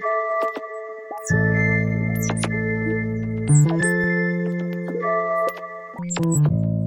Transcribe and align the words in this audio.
Thank 0.00 0.06
you. 6.24 6.79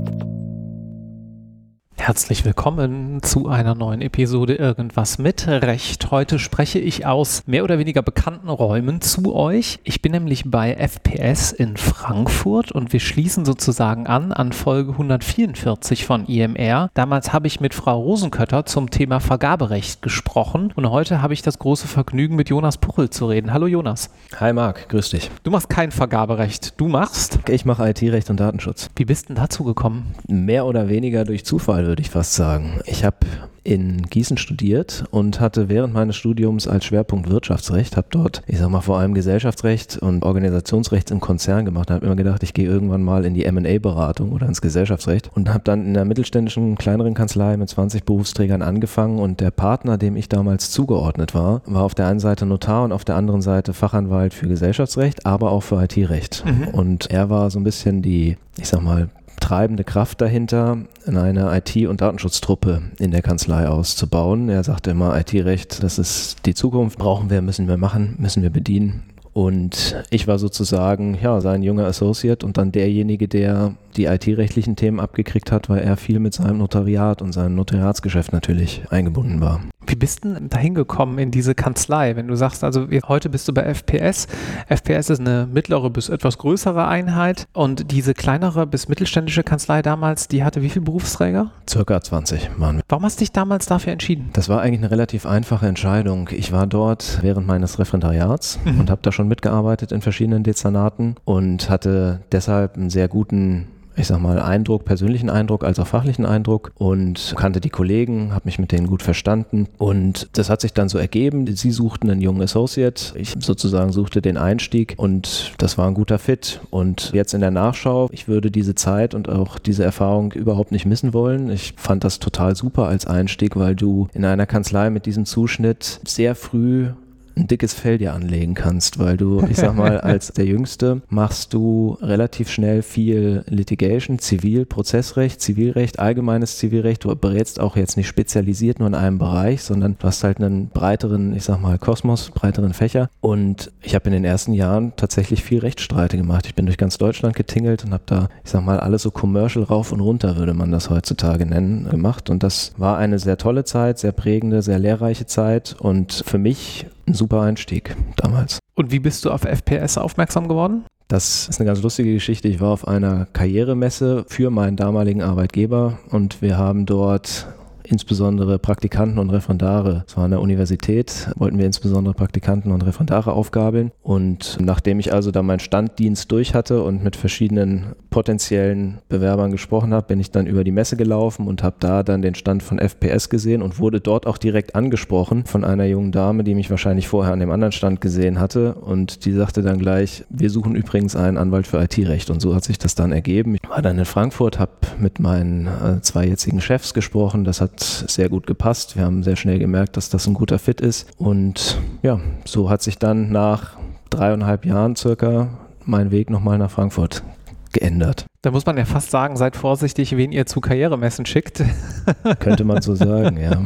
Herzlich 2.05 2.43
willkommen 2.43 3.23
zu 3.23 3.47
einer 3.47 3.75
neuen 3.75 4.01
Episode 4.01 4.55
Irgendwas 4.55 5.19
mit 5.19 5.47
Recht. 5.47 6.11
Heute 6.11 6.37
spreche 6.37 6.77
ich 6.77 7.05
aus 7.05 7.43
mehr 7.45 7.63
oder 7.63 7.79
weniger 7.79 8.01
bekannten 8.01 8.49
Räumen 8.49 8.99
zu 8.99 9.33
euch. 9.33 9.79
Ich 9.85 10.01
bin 10.01 10.11
nämlich 10.11 10.43
bei 10.45 10.73
FPS 10.73 11.53
in 11.53 11.77
Frankfurt 11.77 12.73
und 12.73 12.91
wir 12.91 12.99
schließen 12.99 13.45
sozusagen 13.45 14.05
an 14.05 14.33
an 14.33 14.51
Folge 14.51 14.91
144 14.91 16.05
von 16.05 16.25
IMR. 16.25 16.89
Damals 16.93 17.31
habe 17.31 17.47
ich 17.47 17.61
mit 17.61 17.73
Frau 17.73 18.01
Rosenkötter 18.01 18.65
zum 18.65 18.89
Thema 18.89 19.21
Vergaberecht 19.21 20.01
gesprochen 20.01 20.73
und 20.75 20.89
heute 20.89 21.21
habe 21.21 21.33
ich 21.33 21.41
das 21.41 21.57
große 21.57 21.87
Vergnügen 21.87 22.35
mit 22.35 22.49
Jonas 22.49 22.79
Puchel 22.79 23.11
zu 23.11 23.27
reden. 23.27 23.53
Hallo 23.53 23.67
Jonas. 23.67 24.09
Hi 24.41 24.51
Marc, 24.51 24.89
grüß 24.89 25.11
dich. 25.11 25.31
Du 25.43 25.51
machst 25.51 25.69
kein 25.69 25.91
Vergaberecht, 25.91 26.73
du 26.75 26.89
machst? 26.89 27.39
Ich 27.47 27.63
mache 27.63 27.87
IT-Recht 27.87 28.29
und 28.29 28.41
Datenschutz. 28.41 28.89
Wie 28.97 29.05
bist 29.05 29.29
denn 29.29 29.37
dazu 29.37 29.63
gekommen? 29.63 30.13
Mehr 30.27 30.65
oder 30.65 30.89
weniger 30.89 31.23
durch 31.23 31.45
Zufall 31.45 31.92
würde 31.93 32.01
ich 32.01 32.09
fast 32.09 32.33
sagen. 32.33 32.79
Ich 32.87 33.05
habe 33.05 33.17
in 33.63 34.01
Gießen 34.09 34.37
studiert 34.37 35.03
und 35.11 35.39
hatte 35.39 35.69
während 35.69 35.93
meines 35.93 36.15
Studiums 36.15 36.67
als 36.67 36.85
Schwerpunkt 36.85 37.29
Wirtschaftsrecht, 37.29 37.97
habe 37.97 38.07
dort, 38.09 38.41
ich 38.47 38.57
sag 38.57 38.69
mal, 38.69 38.81
vor 38.81 38.97
allem 38.97 39.13
Gesellschaftsrecht 39.13 39.99
und 39.99 40.23
Organisationsrecht 40.23 41.11
im 41.11 41.19
Konzern 41.19 41.65
gemacht, 41.65 41.91
habe 41.91 42.03
immer 42.03 42.15
gedacht, 42.15 42.41
ich 42.41 42.55
gehe 42.55 42.65
irgendwann 42.65 43.03
mal 43.03 43.25
in 43.25 43.35
die 43.35 43.45
M&A-Beratung 43.45 44.31
oder 44.31 44.47
ins 44.47 44.59
Gesellschaftsrecht 44.59 45.29
und 45.35 45.53
habe 45.53 45.63
dann 45.63 45.85
in 45.85 45.93
der 45.93 46.03
mittelständischen, 46.03 46.79
kleineren 46.79 47.13
Kanzlei 47.13 47.57
mit 47.57 47.69
20 47.69 48.05
Berufsträgern 48.05 48.63
angefangen 48.63 49.19
und 49.19 49.39
der 49.39 49.51
Partner, 49.51 49.99
dem 49.99 50.15
ich 50.15 50.29
damals 50.29 50.71
zugeordnet 50.71 51.35
war, 51.35 51.61
war 51.67 51.83
auf 51.83 51.93
der 51.93 52.07
einen 52.07 52.19
Seite 52.19 52.47
Notar 52.47 52.85
und 52.85 52.91
auf 52.91 53.05
der 53.05 53.17
anderen 53.17 53.43
Seite 53.43 53.73
Fachanwalt 53.73 54.33
für 54.33 54.47
Gesellschaftsrecht, 54.47 55.27
aber 55.27 55.51
auch 55.51 55.61
für 55.61 55.79
IT-Recht. 55.83 56.43
Mhm. 56.43 56.69
Und 56.69 57.11
er 57.11 57.29
war 57.29 57.51
so 57.51 57.59
ein 57.59 57.63
bisschen 57.63 58.01
die, 58.01 58.37
ich 58.57 58.67
sag 58.67 58.81
mal, 58.81 59.09
treibende 59.43 59.83
Kraft 59.83 60.21
dahinter, 60.21 60.77
eine 61.05 61.55
IT- 61.57 61.87
und 61.87 61.99
Datenschutztruppe 61.99 62.81
in 62.97 63.11
der 63.11 63.21
Kanzlei 63.21 63.67
auszubauen. 63.67 64.47
Er 64.47 64.63
sagte 64.63 64.91
immer, 64.91 65.19
IT-Recht, 65.19 65.83
das 65.83 65.99
ist 65.99 66.45
die 66.45 66.53
Zukunft, 66.53 66.97
brauchen 66.97 67.29
wir, 67.29 67.41
müssen 67.41 67.67
wir 67.67 67.75
machen, 67.75 68.15
müssen 68.19 68.41
wir 68.41 68.49
bedienen. 68.49 69.03
Und 69.33 70.01
ich 70.11 70.27
war 70.27 70.39
sozusagen 70.39 71.17
ja, 71.21 71.41
sein 71.41 71.61
junger 71.61 71.87
Associate 71.87 72.45
und 72.45 72.57
dann 72.57 72.71
derjenige, 72.71 73.27
der 73.27 73.73
die 73.93 74.05
IT-rechtlichen 74.05 74.75
Themen 74.75 74.99
abgekriegt 74.99 75.51
hat, 75.51 75.69
weil 75.69 75.79
er 75.79 75.97
viel 75.97 76.19
mit 76.19 76.33
seinem 76.33 76.57
Notariat 76.57 77.21
und 77.21 77.31
seinem 77.31 77.55
Notariatsgeschäft 77.55 78.33
natürlich 78.33 78.83
eingebunden 78.89 79.41
war. 79.41 79.61
Wie 79.87 79.95
bist 79.95 80.23
du 80.23 80.33
denn 80.33 80.49
dahin 80.49 80.75
gekommen 80.75 81.17
in 81.17 81.31
diese 81.31 81.55
Kanzlei? 81.55 82.15
Wenn 82.15 82.27
du 82.27 82.35
sagst, 82.35 82.63
also 82.63 82.87
heute 83.07 83.29
bist 83.29 83.47
du 83.47 83.53
bei 83.53 83.63
FPS. 83.63 84.27
FPS 84.69 85.09
ist 85.09 85.19
eine 85.19 85.47
mittlere 85.51 85.89
bis 85.89 86.09
etwas 86.09 86.37
größere 86.37 86.87
Einheit 86.87 87.47
und 87.53 87.91
diese 87.91 88.13
kleinere 88.13 88.65
bis 88.65 88.87
mittelständische 88.87 89.43
Kanzlei 89.43 89.81
damals, 89.81 90.27
die 90.27 90.43
hatte 90.43 90.61
wie 90.61 90.69
viele 90.69 90.85
Berufsträger? 90.85 91.51
Circa 91.69 92.01
20 92.01 92.51
waren 92.57 92.77
wir. 92.77 92.83
Warum 92.87 93.03
hast 93.03 93.19
du 93.19 93.23
dich 93.23 93.31
damals 93.31 93.65
dafür 93.65 93.93
entschieden? 93.93 94.29
Das 94.33 94.49
war 94.49 94.61
eigentlich 94.61 94.79
eine 94.79 94.91
relativ 94.91 95.25
einfache 95.25 95.67
Entscheidung. 95.67 96.29
Ich 96.31 96.51
war 96.51 96.65
dort 96.65 97.19
während 97.21 97.45
meines 97.45 97.77
Referendariats 97.77 98.59
mhm. 98.63 98.79
und 98.79 98.89
habe 98.89 99.01
da 99.01 99.11
schon 99.11 99.27
mitgearbeitet 99.27 99.91
in 99.91 100.01
verschiedenen 100.01 100.43
Dezernaten 100.43 101.15
und 101.25 101.69
hatte 101.69 102.21
deshalb 102.31 102.77
einen 102.77 102.89
sehr 102.89 103.07
guten 103.07 103.67
ich 103.95 104.07
sag 104.07 104.19
mal, 104.19 104.39
Eindruck, 104.39 104.85
persönlichen 104.85 105.29
Eindruck 105.29 105.63
als 105.63 105.79
auch 105.79 105.87
fachlichen 105.87 106.25
Eindruck 106.25 106.71
und 106.75 107.33
kannte 107.37 107.61
die 107.61 107.69
Kollegen, 107.69 108.33
habe 108.33 108.45
mich 108.45 108.59
mit 108.59 108.71
denen 108.71 108.87
gut 108.87 109.03
verstanden 109.03 109.67
und 109.77 110.29
das 110.33 110.49
hat 110.49 110.61
sich 110.61 110.73
dann 110.73 110.89
so 110.89 110.97
ergeben. 110.97 111.47
Sie 111.55 111.71
suchten 111.71 112.09
einen 112.09 112.21
jungen 112.21 112.41
Associate, 112.41 113.13
ich 113.15 113.33
sozusagen 113.39 113.91
suchte 113.91 114.21
den 114.21 114.37
Einstieg 114.37 114.95
und 114.97 115.53
das 115.57 115.77
war 115.77 115.87
ein 115.87 115.93
guter 115.93 116.19
Fit. 116.19 116.61
Und 116.69 117.11
jetzt 117.13 117.33
in 117.33 117.41
der 117.41 117.51
Nachschau, 117.51 118.09
ich 118.11 118.27
würde 118.27 118.51
diese 118.51 118.75
Zeit 118.75 119.13
und 119.13 119.29
auch 119.29 119.59
diese 119.59 119.83
Erfahrung 119.83 120.31
überhaupt 120.31 120.71
nicht 120.71 120.85
missen 120.85 121.13
wollen. 121.13 121.49
Ich 121.49 121.73
fand 121.77 122.03
das 122.03 122.19
total 122.19 122.55
super 122.55 122.87
als 122.87 123.05
Einstieg, 123.05 123.55
weil 123.55 123.75
du 123.75 124.07
in 124.13 124.25
einer 124.25 124.45
Kanzlei 124.45 124.89
mit 124.89 125.05
diesem 125.05 125.25
Zuschnitt 125.25 125.99
sehr 126.05 126.35
früh 126.35 126.87
ein 127.35 127.47
dickes 127.47 127.73
Fell 127.73 127.97
dir 127.97 128.13
anlegen 128.13 128.53
kannst, 128.53 128.99
weil 128.99 129.17
du, 129.17 129.43
ich 129.49 129.57
sag 129.57 129.75
mal, 129.75 130.01
als 130.01 130.33
der 130.33 130.45
Jüngste 130.45 131.01
machst 131.09 131.53
du 131.53 131.97
relativ 132.01 132.49
schnell 132.49 132.81
viel 132.81 133.43
Litigation, 133.47 134.19
Zivil, 134.19 134.65
Prozessrecht, 134.65 135.41
Zivilrecht, 135.41 135.99
allgemeines 135.99 136.57
Zivilrecht. 136.57 137.03
Du 137.03 137.15
berätst 137.15 137.59
auch 137.59 137.75
jetzt 137.75 137.97
nicht 137.97 138.07
spezialisiert 138.07 138.79
nur 138.79 138.87
in 138.87 138.95
einem 138.95 139.17
Bereich, 139.17 139.63
sondern 139.63 139.95
du 139.97 140.07
hast 140.07 140.23
halt 140.23 140.37
einen 140.37 140.69
breiteren, 140.69 141.35
ich 141.35 141.43
sag 141.43 141.61
mal, 141.61 141.77
Kosmos, 141.77 142.31
breiteren 142.31 142.73
Fächer. 142.73 143.09
Und 143.21 143.71
ich 143.81 143.95
habe 143.95 144.05
in 144.05 144.13
den 144.13 144.25
ersten 144.25 144.53
Jahren 144.53 144.93
tatsächlich 144.95 145.43
viel 145.43 145.59
Rechtsstreite 145.59 146.17
gemacht. 146.17 146.45
Ich 146.45 146.55
bin 146.55 146.65
durch 146.65 146.77
ganz 146.77 146.97
Deutschland 146.97 147.35
getingelt 147.35 147.83
und 147.85 147.93
habe 147.93 148.03
da, 148.05 148.29
ich 148.43 148.51
sag 148.51 148.63
mal, 148.63 148.79
alles 148.79 149.03
so 149.03 149.11
commercial 149.11 149.63
rauf 149.63 149.91
und 149.91 149.99
runter, 149.99 150.37
würde 150.37 150.53
man 150.53 150.71
das 150.71 150.89
heutzutage 150.89 151.45
nennen, 151.45 151.89
gemacht. 151.89 152.29
Und 152.29 152.43
das 152.43 152.73
war 152.77 152.97
eine 152.97 153.19
sehr 153.19 153.37
tolle 153.37 153.63
Zeit, 153.63 153.99
sehr 153.99 154.11
prägende, 154.11 154.61
sehr 154.61 154.79
lehrreiche 154.79 155.25
Zeit. 155.25 155.75
Und 155.79 156.23
für 156.25 156.37
mich 156.37 156.85
ein 157.07 157.13
super 157.13 157.41
Einstieg 157.41 157.95
damals. 158.15 158.59
Und 158.75 158.91
wie 158.91 158.99
bist 158.99 159.25
du 159.25 159.31
auf 159.31 159.43
FPS 159.43 159.97
aufmerksam 159.97 160.47
geworden? 160.47 160.85
Das 161.07 161.47
ist 161.47 161.59
eine 161.59 161.67
ganz 161.67 161.81
lustige 161.81 162.13
Geschichte. 162.13 162.47
Ich 162.47 162.59
war 162.59 162.71
auf 162.71 162.87
einer 162.87 163.27
Karrieremesse 163.33 164.25
für 164.27 164.49
meinen 164.49 164.77
damaligen 164.77 165.21
Arbeitgeber 165.21 165.99
und 166.09 166.41
wir 166.41 166.57
haben 166.57 166.85
dort 166.85 167.47
insbesondere 167.87 168.59
Praktikanten 168.59 169.19
und 169.19 169.29
Referendare. 169.29 170.03
Es 170.07 170.17
war 170.17 170.25
an 170.25 170.31
der 170.31 170.41
Universität, 170.41 171.29
wollten 171.35 171.57
wir 171.57 171.65
insbesondere 171.65 172.13
Praktikanten 172.13 172.71
und 172.71 172.83
Referendare 172.83 173.33
aufgabeln. 173.33 173.91
Und 174.01 174.57
nachdem 174.61 174.99
ich 174.99 175.13
also 175.13 175.31
da 175.31 175.41
meinen 175.41 175.59
Standdienst 175.59 176.31
durch 176.31 176.53
hatte 176.53 176.83
und 176.83 177.03
mit 177.03 177.15
verschiedenen 177.15 177.93
potenziellen 178.09 178.99
Bewerbern 179.09 179.51
gesprochen 179.51 179.93
habe, 179.93 180.07
bin 180.07 180.19
ich 180.19 180.31
dann 180.31 180.47
über 180.47 180.63
die 180.63 180.71
Messe 180.71 180.97
gelaufen 180.97 181.47
und 181.47 181.63
habe 181.63 181.77
da 181.79 182.03
dann 182.03 182.21
den 182.21 182.35
Stand 182.35 182.63
von 182.63 182.79
FPS 182.79 183.29
gesehen 183.29 183.61
und 183.61 183.79
wurde 183.79 183.99
dort 183.99 184.27
auch 184.27 184.37
direkt 184.37 184.75
angesprochen 184.75 185.45
von 185.45 185.63
einer 185.63 185.85
jungen 185.85 186.11
Dame, 186.11 186.43
die 186.43 186.55
mich 186.55 186.69
wahrscheinlich 186.69 187.07
vorher 187.07 187.33
an 187.33 187.39
dem 187.39 187.51
anderen 187.51 187.71
Stand 187.71 188.01
gesehen 188.01 188.39
hatte. 188.39 188.75
Und 188.75 189.25
die 189.25 189.33
sagte 189.33 189.61
dann 189.61 189.79
gleich, 189.79 190.25
wir 190.29 190.49
suchen 190.49 190.75
übrigens 190.75 191.15
einen 191.15 191.37
Anwalt 191.37 191.67
für 191.67 191.81
IT-Recht. 191.81 192.29
Und 192.29 192.41
so 192.41 192.55
hat 192.55 192.63
sich 192.63 192.77
das 192.77 192.95
dann 192.95 193.11
ergeben. 193.11 193.55
Ich 193.55 193.69
war 193.69 193.81
dann 193.81 193.97
in 193.97 194.05
Frankfurt, 194.05 194.59
habe 194.59 194.71
mit 194.99 195.19
meinen 195.19 195.67
äh, 195.67 196.01
zwei 196.01 196.27
jetzigen 196.27 196.61
Chefs 196.61 196.93
gesprochen. 196.93 197.43
Das 197.43 197.61
hat 197.61 197.72
hat 197.73 197.79
sehr 197.81 198.29
gut 198.29 198.45
gepasst. 198.45 198.95
Wir 198.95 199.03
haben 199.03 199.23
sehr 199.23 199.35
schnell 199.35 199.57
gemerkt, 199.57 199.97
dass 199.97 200.09
das 200.09 200.27
ein 200.27 200.35
guter 200.35 200.59
Fit 200.59 200.79
ist. 200.79 201.09
Und 201.17 201.79
ja, 202.03 202.19
so 202.45 202.69
hat 202.69 202.81
sich 202.83 202.99
dann 202.99 203.31
nach 203.31 203.77
dreieinhalb 204.09 204.65
Jahren 204.65 204.95
circa 204.95 205.49
mein 205.85 206.11
Weg 206.11 206.29
nochmal 206.29 206.59
nach 206.59 206.69
Frankfurt 206.69 207.23
geändert. 207.71 208.25
Da 208.43 208.51
muss 208.51 208.65
man 208.65 208.77
ja 208.77 208.85
fast 208.85 209.09
sagen, 209.09 209.37
seid 209.37 209.55
vorsichtig, 209.55 210.15
wen 210.15 210.31
ihr 210.31 210.45
zu 210.45 210.61
Karrieremessen 210.61 211.25
schickt. 211.25 211.63
Könnte 212.39 212.63
man 212.63 212.81
so 212.83 212.93
sagen, 212.93 213.37
ja. 213.37 213.63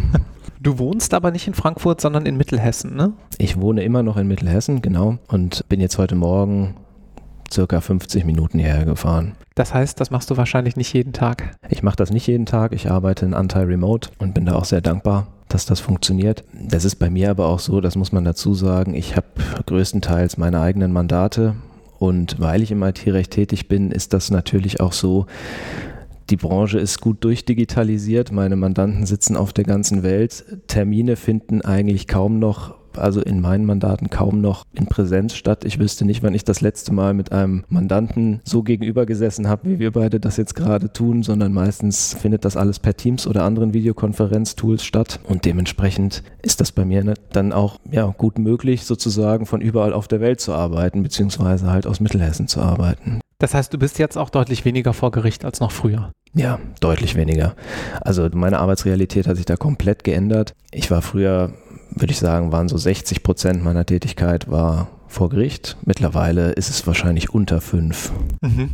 Du 0.62 0.80
wohnst 0.80 1.14
aber 1.14 1.32
nicht 1.32 1.48
in 1.48 1.54
Frankfurt, 1.54 2.00
sondern 2.00 2.26
in 2.26 2.38
Mittelhessen, 2.38 2.96
ne? 2.96 3.12
Ich 3.38 3.60
wohne 3.60 3.84
immer 3.84 4.04
noch 4.04 4.16
in 4.16 4.28
Mittelhessen, 4.28 4.82
genau. 4.82 5.18
Und 5.28 5.68
bin 5.68 5.82
jetzt 5.82 5.98
heute 5.98 6.16
Morgen 6.16 6.76
circa 7.52 7.82
50 7.82 8.26
Minuten 8.26 8.60
hierher 8.60 8.86
gefahren. 8.86 9.34
Das 9.56 9.74
heißt, 9.74 10.00
das 10.00 10.12
machst 10.12 10.30
du 10.30 10.38
wahrscheinlich 10.38 10.76
nicht 10.76 10.94
jeden 10.94 11.14
Tag. 11.14 11.56
Ich 11.70 11.84
mache 11.84 11.96
das 11.96 12.12
nicht 12.12 12.28
jeden 12.28 12.46
Tag. 12.46 12.74
Ich 12.74 12.92
arbeite 12.92 13.26
in 13.26 13.34
Anteil 13.34 13.66
remote 13.66 14.10
und 14.20 14.34
bin 14.34 14.46
da 14.46 14.56
auch 14.56 14.66
sehr 14.66 14.82
dankbar, 14.82 15.28
dass 15.50 15.66
das 15.66 15.80
funktioniert. 15.80 16.44
Das 16.54 16.86
ist 16.86 16.96
bei 16.96 17.10
mir 17.10 17.32
aber 17.32 17.48
auch 17.48 17.60
so, 17.60 17.82
das 17.82 17.96
muss 17.96 18.12
man 18.12 18.24
dazu 18.24 18.54
sagen, 18.54 18.94
ich 18.94 19.16
habe 19.16 19.28
größtenteils 19.66 20.38
meine 20.38 20.62
eigenen 20.62 20.92
Mandate 20.92 21.56
und 22.00 22.40
weil 22.40 22.62
ich 22.62 22.72
im 22.72 22.84
IT-Recht 22.84 23.32
tätig 23.32 23.68
bin, 23.68 23.92
ist 23.92 24.14
das 24.14 24.30
natürlich 24.30 24.80
auch 24.80 24.94
so, 24.94 25.26
die 26.30 26.38
Branche 26.38 26.78
ist 26.78 27.00
gut 27.00 27.24
durchdigitalisiert. 27.24 28.32
Meine 28.32 28.58
Mandanten 28.58 29.06
sitzen 29.06 29.38
auf 29.38 29.54
der 29.54 29.64
ganzen 29.64 30.04
Welt. 30.04 30.44
Termine 30.68 31.16
finden 31.16 31.62
eigentlich 31.62 32.08
kaum 32.08 32.38
noch 32.38 32.76
also 33.00 33.22
in 33.22 33.42
meinen 33.42 33.66
Mandaten 33.66 34.10
kaum 34.10 34.42
noch 34.42 34.66
in 34.74 34.88
Präsenz 34.88 35.36
statt. 35.36 35.66
Ich 35.66 35.80
wüsste 35.80 36.06
nicht, 36.06 36.24
wann 36.24 36.34
ich 36.34 36.44
das 36.44 36.62
letzte 36.62 36.94
Mal 36.94 37.14
mit 37.14 37.32
einem 37.32 37.64
Mandanten 37.70 38.42
so 38.44 38.64
gegenüber 38.64 39.06
gesessen 39.06 39.48
habe, 39.48 39.70
wie 39.70 39.80
wir 39.80 39.92
beide 39.92 40.20
das 40.20 40.38
jetzt 40.38 40.56
gerade 40.56 40.92
tun, 40.92 41.24
sondern 41.24 41.54
meistens 41.54 42.14
findet 42.14 42.46
das 42.46 42.58
alles 42.58 42.80
per 42.80 42.96
Teams 42.96 43.28
oder 43.28 43.44
anderen 43.44 43.74
Videokonferenztools 43.74 44.84
statt 44.84 45.20
und 45.24 45.46
dementsprechend 45.46 46.24
ist 46.42 46.62
das 46.62 46.72
bei 46.72 46.86
mir 46.86 47.04
ne, 47.04 47.16
dann 47.32 47.54
auch 47.54 47.80
ja, 47.92 48.14
gut 48.18 48.40
möglich, 48.40 48.86
sozusagen 48.86 49.46
von 49.46 49.62
überall 49.62 49.94
auf 49.94 50.08
der 50.08 50.22
Welt 50.22 50.42
zu 50.42 50.54
arbeiten, 50.54 51.04
beziehungsweise 51.04 51.72
halt 51.72 51.88
aus 51.88 52.00
Mittelhessen 52.00 52.48
zu 52.48 52.62
arbeiten. 52.62 53.20
Das 53.40 53.54
heißt, 53.54 53.72
du 53.72 53.78
bist 53.78 54.00
jetzt 54.00 54.18
auch 54.18 54.32
deutlich 54.32 54.66
weniger 54.66 54.94
vor 54.94 55.12
Gericht 55.12 55.46
als 55.46 55.60
noch 55.60 55.72
früher. 55.72 56.12
Ja, 56.34 56.60
deutlich 56.80 57.16
weniger. 57.16 57.56
Also 58.02 58.28
meine 58.34 58.60
Arbeitsrealität 58.60 59.28
hat 59.28 59.38
sich 59.38 59.46
da 59.46 59.56
komplett 59.56 60.04
geändert. 60.04 60.56
Ich 60.72 60.92
war 60.92 61.02
früher 61.02 61.54
würde 61.92 62.12
ich 62.12 62.20
sagen, 62.20 62.52
waren 62.52 62.70
so 62.70 62.78
60 62.78 63.24
Prozent 63.24 63.64
meiner 63.64 63.86
Tätigkeit 63.86 64.50
war 64.50 64.88
vor 65.08 65.30
Gericht. 65.30 65.78
Mittlerweile 65.86 66.52
ist 66.52 66.70
es 66.70 66.86
wahrscheinlich 66.86 67.34
unter 67.34 67.62
fünf. 67.62 68.12
Mhm. 68.42 68.72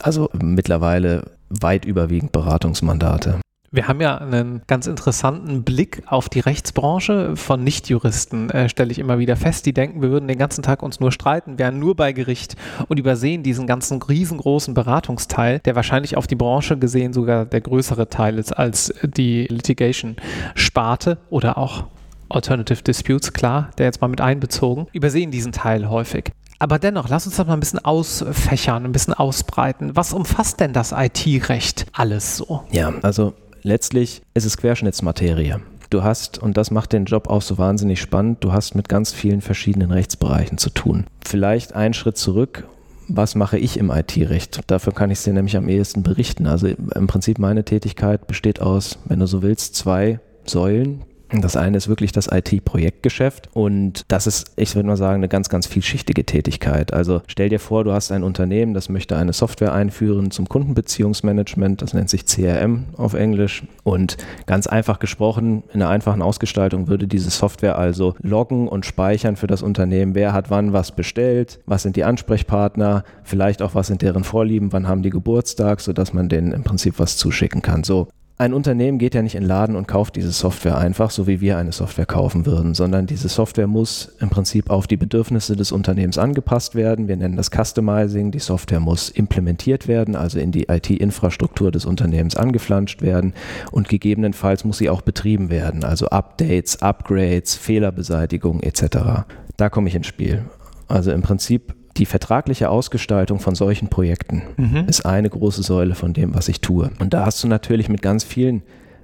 Also 0.00 0.30
mittlerweile 0.34 1.30
weit 1.48 1.84
überwiegend 1.84 2.32
Beratungsmandate. 2.32 3.40
Wir 3.72 3.88
haben 3.88 4.00
ja 4.00 4.16
einen 4.16 4.62
ganz 4.68 4.86
interessanten 4.86 5.64
Blick 5.64 6.02
auf 6.06 6.28
die 6.28 6.40
Rechtsbranche 6.40 7.36
von 7.36 7.62
Nichtjuristen, 7.64 8.48
äh, 8.50 8.68
stelle 8.68 8.92
ich 8.92 8.98
immer 8.98 9.18
wieder 9.18 9.36
fest. 9.36 9.66
Die 9.66 9.74
denken, 9.74 10.02
wir 10.02 10.10
würden 10.10 10.28
den 10.28 10.38
ganzen 10.38 10.62
Tag 10.62 10.82
uns 10.82 11.00
nur 11.00 11.10
streiten, 11.10 11.58
wären 11.58 11.78
nur 11.78 11.96
bei 11.96 12.12
Gericht 12.12 12.56
und 12.88 12.98
übersehen 12.98 13.42
diesen 13.42 13.66
ganzen 13.66 14.00
riesengroßen 14.00 14.72
Beratungsteil, 14.72 15.58
der 15.60 15.74
wahrscheinlich 15.74 16.16
auf 16.16 16.26
die 16.26 16.36
Branche 16.36 16.78
gesehen 16.78 17.12
sogar 17.12 17.44
der 17.44 17.60
größere 17.60 18.08
Teil 18.08 18.38
ist 18.38 18.56
als 18.56 18.94
die 19.02 19.46
Litigation-Sparte 19.48 21.18
oder 21.28 21.58
auch 21.58 21.84
Alternative 22.28 22.82
Disputes, 22.82 23.32
klar, 23.32 23.70
der 23.78 23.86
jetzt 23.86 24.00
mal 24.00 24.08
mit 24.08 24.20
einbezogen, 24.20 24.86
übersehen 24.92 25.30
diesen 25.30 25.52
Teil 25.52 25.88
häufig. 25.88 26.32
Aber 26.58 26.78
dennoch, 26.78 27.08
lass 27.08 27.26
uns 27.26 27.36
das 27.36 27.46
mal 27.46 27.52
ein 27.52 27.60
bisschen 27.60 27.84
ausfächern, 27.84 28.84
ein 28.84 28.92
bisschen 28.92 29.14
ausbreiten. 29.14 29.94
Was 29.94 30.12
umfasst 30.12 30.60
denn 30.60 30.72
das 30.72 30.92
IT-Recht 30.92 31.86
alles 31.92 32.38
so? 32.38 32.62
Ja, 32.70 32.92
also 33.02 33.34
letztlich 33.62 34.22
ist 34.34 34.46
es 34.46 34.56
Querschnittsmaterie. 34.56 35.56
Du 35.90 36.02
hast, 36.02 36.38
und 36.38 36.56
das 36.56 36.70
macht 36.70 36.92
den 36.92 37.04
Job 37.04 37.28
auch 37.28 37.42
so 37.42 37.58
wahnsinnig 37.58 38.00
spannend, 38.00 38.42
du 38.42 38.52
hast 38.52 38.74
mit 38.74 38.88
ganz 38.88 39.12
vielen 39.12 39.40
verschiedenen 39.40 39.92
Rechtsbereichen 39.92 40.58
zu 40.58 40.70
tun. 40.70 41.06
Vielleicht 41.24 41.74
einen 41.74 41.94
Schritt 41.94 42.16
zurück. 42.16 42.66
Was 43.08 43.36
mache 43.36 43.56
ich 43.56 43.76
im 43.78 43.90
IT-Recht? 43.90 44.60
Dafür 44.66 44.92
kann 44.92 45.10
ich 45.10 45.18
es 45.18 45.24
dir 45.24 45.32
nämlich 45.32 45.56
am 45.56 45.68
ehesten 45.68 46.02
berichten. 46.02 46.48
Also 46.48 46.66
im 46.66 47.06
Prinzip 47.06 47.38
meine 47.38 47.64
Tätigkeit 47.64 48.26
besteht 48.26 48.60
aus, 48.60 48.98
wenn 49.04 49.20
du 49.20 49.26
so 49.26 49.42
willst, 49.42 49.76
zwei 49.76 50.18
Säulen. 50.44 51.04
Das 51.32 51.56
eine 51.56 51.76
ist 51.76 51.88
wirklich 51.88 52.12
das 52.12 52.28
IT-Projektgeschäft 52.30 53.48
und 53.52 54.04
das 54.08 54.28
ist, 54.28 54.52
ich 54.54 54.76
würde 54.76 54.86
mal 54.86 54.96
sagen, 54.96 55.16
eine 55.16 55.28
ganz, 55.28 55.48
ganz 55.48 55.66
vielschichtige 55.66 56.24
Tätigkeit. 56.24 56.92
Also 56.92 57.20
stell 57.26 57.48
dir 57.48 57.58
vor, 57.58 57.82
du 57.82 57.92
hast 57.92 58.12
ein 58.12 58.22
Unternehmen, 58.22 58.74
das 58.74 58.88
möchte 58.88 59.16
eine 59.16 59.32
Software 59.32 59.72
einführen 59.72 60.30
zum 60.30 60.48
Kundenbeziehungsmanagement, 60.48 61.82
das 61.82 61.94
nennt 61.94 62.10
sich 62.10 62.26
CRM 62.26 62.84
auf 62.96 63.14
Englisch 63.14 63.64
und 63.82 64.16
ganz 64.46 64.68
einfach 64.68 65.00
gesprochen, 65.00 65.64
in 65.72 65.82
einer 65.82 65.90
einfachen 65.90 66.22
Ausgestaltung 66.22 66.86
würde 66.86 67.08
diese 67.08 67.30
Software 67.30 67.76
also 67.76 68.14
loggen 68.22 68.68
und 68.68 68.86
speichern 68.86 69.34
für 69.34 69.48
das 69.48 69.62
Unternehmen, 69.62 70.14
wer 70.14 70.32
hat 70.32 70.48
wann 70.50 70.72
was 70.72 70.92
bestellt, 70.92 71.58
was 71.66 71.82
sind 71.82 71.96
die 71.96 72.04
Ansprechpartner, 72.04 73.02
vielleicht 73.24 73.62
auch 73.62 73.74
was 73.74 73.88
sind 73.88 74.02
deren 74.02 74.22
Vorlieben, 74.22 74.72
wann 74.72 74.86
haben 74.86 75.02
die 75.02 75.10
Geburtstag, 75.10 75.80
sodass 75.80 76.12
man 76.12 76.28
denen 76.28 76.52
im 76.52 76.62
Prinzip 76.62 77.00
was 77.00 77.16
zuschicken 77.16 77.62
kann. 77.62 77.82
So, 77.82 78.06
ein 78.38 78.52
Unternehmen 78.52 78.98
geht 78.98 79.14
ja 79.14 79.22
nicht 79.22 79.34
in 79.34 79.42
den 79.42 79.48
Laden 79.48 79.76
und 79.76 79.88
kauft 79.88 80.16
diese 80.16 80.30
Software 80.30 80.76
einfach, 80.76 81.10
so 81.10 81.26
wie 81.26 81.40
wir 81.40 81.56
eine 81.56 81.72
Software 81.72 82.04
kaufen 82.04 82.44
würden, 82.44 82.74
sondern 82.74 83.06
diese 83.06 83.28
Software 83.28 83.66
muss 83.66 84.12
im 84.20 84.28
Prinzip 84.28 84.68
auf 84.68 84.86
die 84.86 84.98
Bedürfnisse 84.98 85.56
des 85.56 85.72
Unternehmens 85.72 86.18
angepasst 86.18 86.74
werden. 86.74 87.08
Wir 87.08 87.16
nennen 87.16 87.36
das 87.36 87.50
Customizing. 87.50 88.32
Die 88.32 88.38
Software 88.38 88.80
muss 88.80 89.08
implementiert 89.08 89.88
werden, 89.88 90.16
also 90.16 90.38
in 90.38 90.52
die 90.52 90.64
IT-Infrastruktur 90.64 91.72
des 91.72 91.86
Unternehmens 91.86 92.36
angeflanscht 92.36 93.00
werden 93.00 93.32
und 93.72 93.88
gegebenenfalls 93.88 94.64
muss 94.64 94.78
sie 94.78 94.90
auch 94.90 95.00
betrieben 95.00 95.48
werden, 95.48 95.82
also 95.82 96.08
Updates, 96.08 96.82
Upgrades, 96.82 97.54
Fehlerbeseitigung 97.54 98.60
etc. 98.60 99.24
Da 99.56 99.70
komme 99.70 99.88
ich 99.88 99.94
ins 99.94 100.08
Spiel. 100.08 100.44
Also 100.88 101.10
im 101.10 101.22
Prinzip 101.22 101.74
die 101.96 102.06
vertragliche 102.06 102.70
Ausgestaltung 102.70 103.40
von 103.40 103.54
solchen 103.54 103.88
Projekten 103.88 104.42
mhm. 104.56 104.84
ist 104.86 105.06
eine 105.06 105.30
große 105.30 105.62
Säule 105.62 105.94
von 105.94 106.12
dem, 106.12 106.34
was 106.34 106.48
ich 106.48 106.60
tue. 106.60 106.90
Und 106.98 107.14
da 107.14 107.26
hast 107.26 107.42
du 107.42 107.48
natürlich 107.48 107.88
mit 107.88 108.02
ganz 108.02 108.24
vielen 108.24 108.62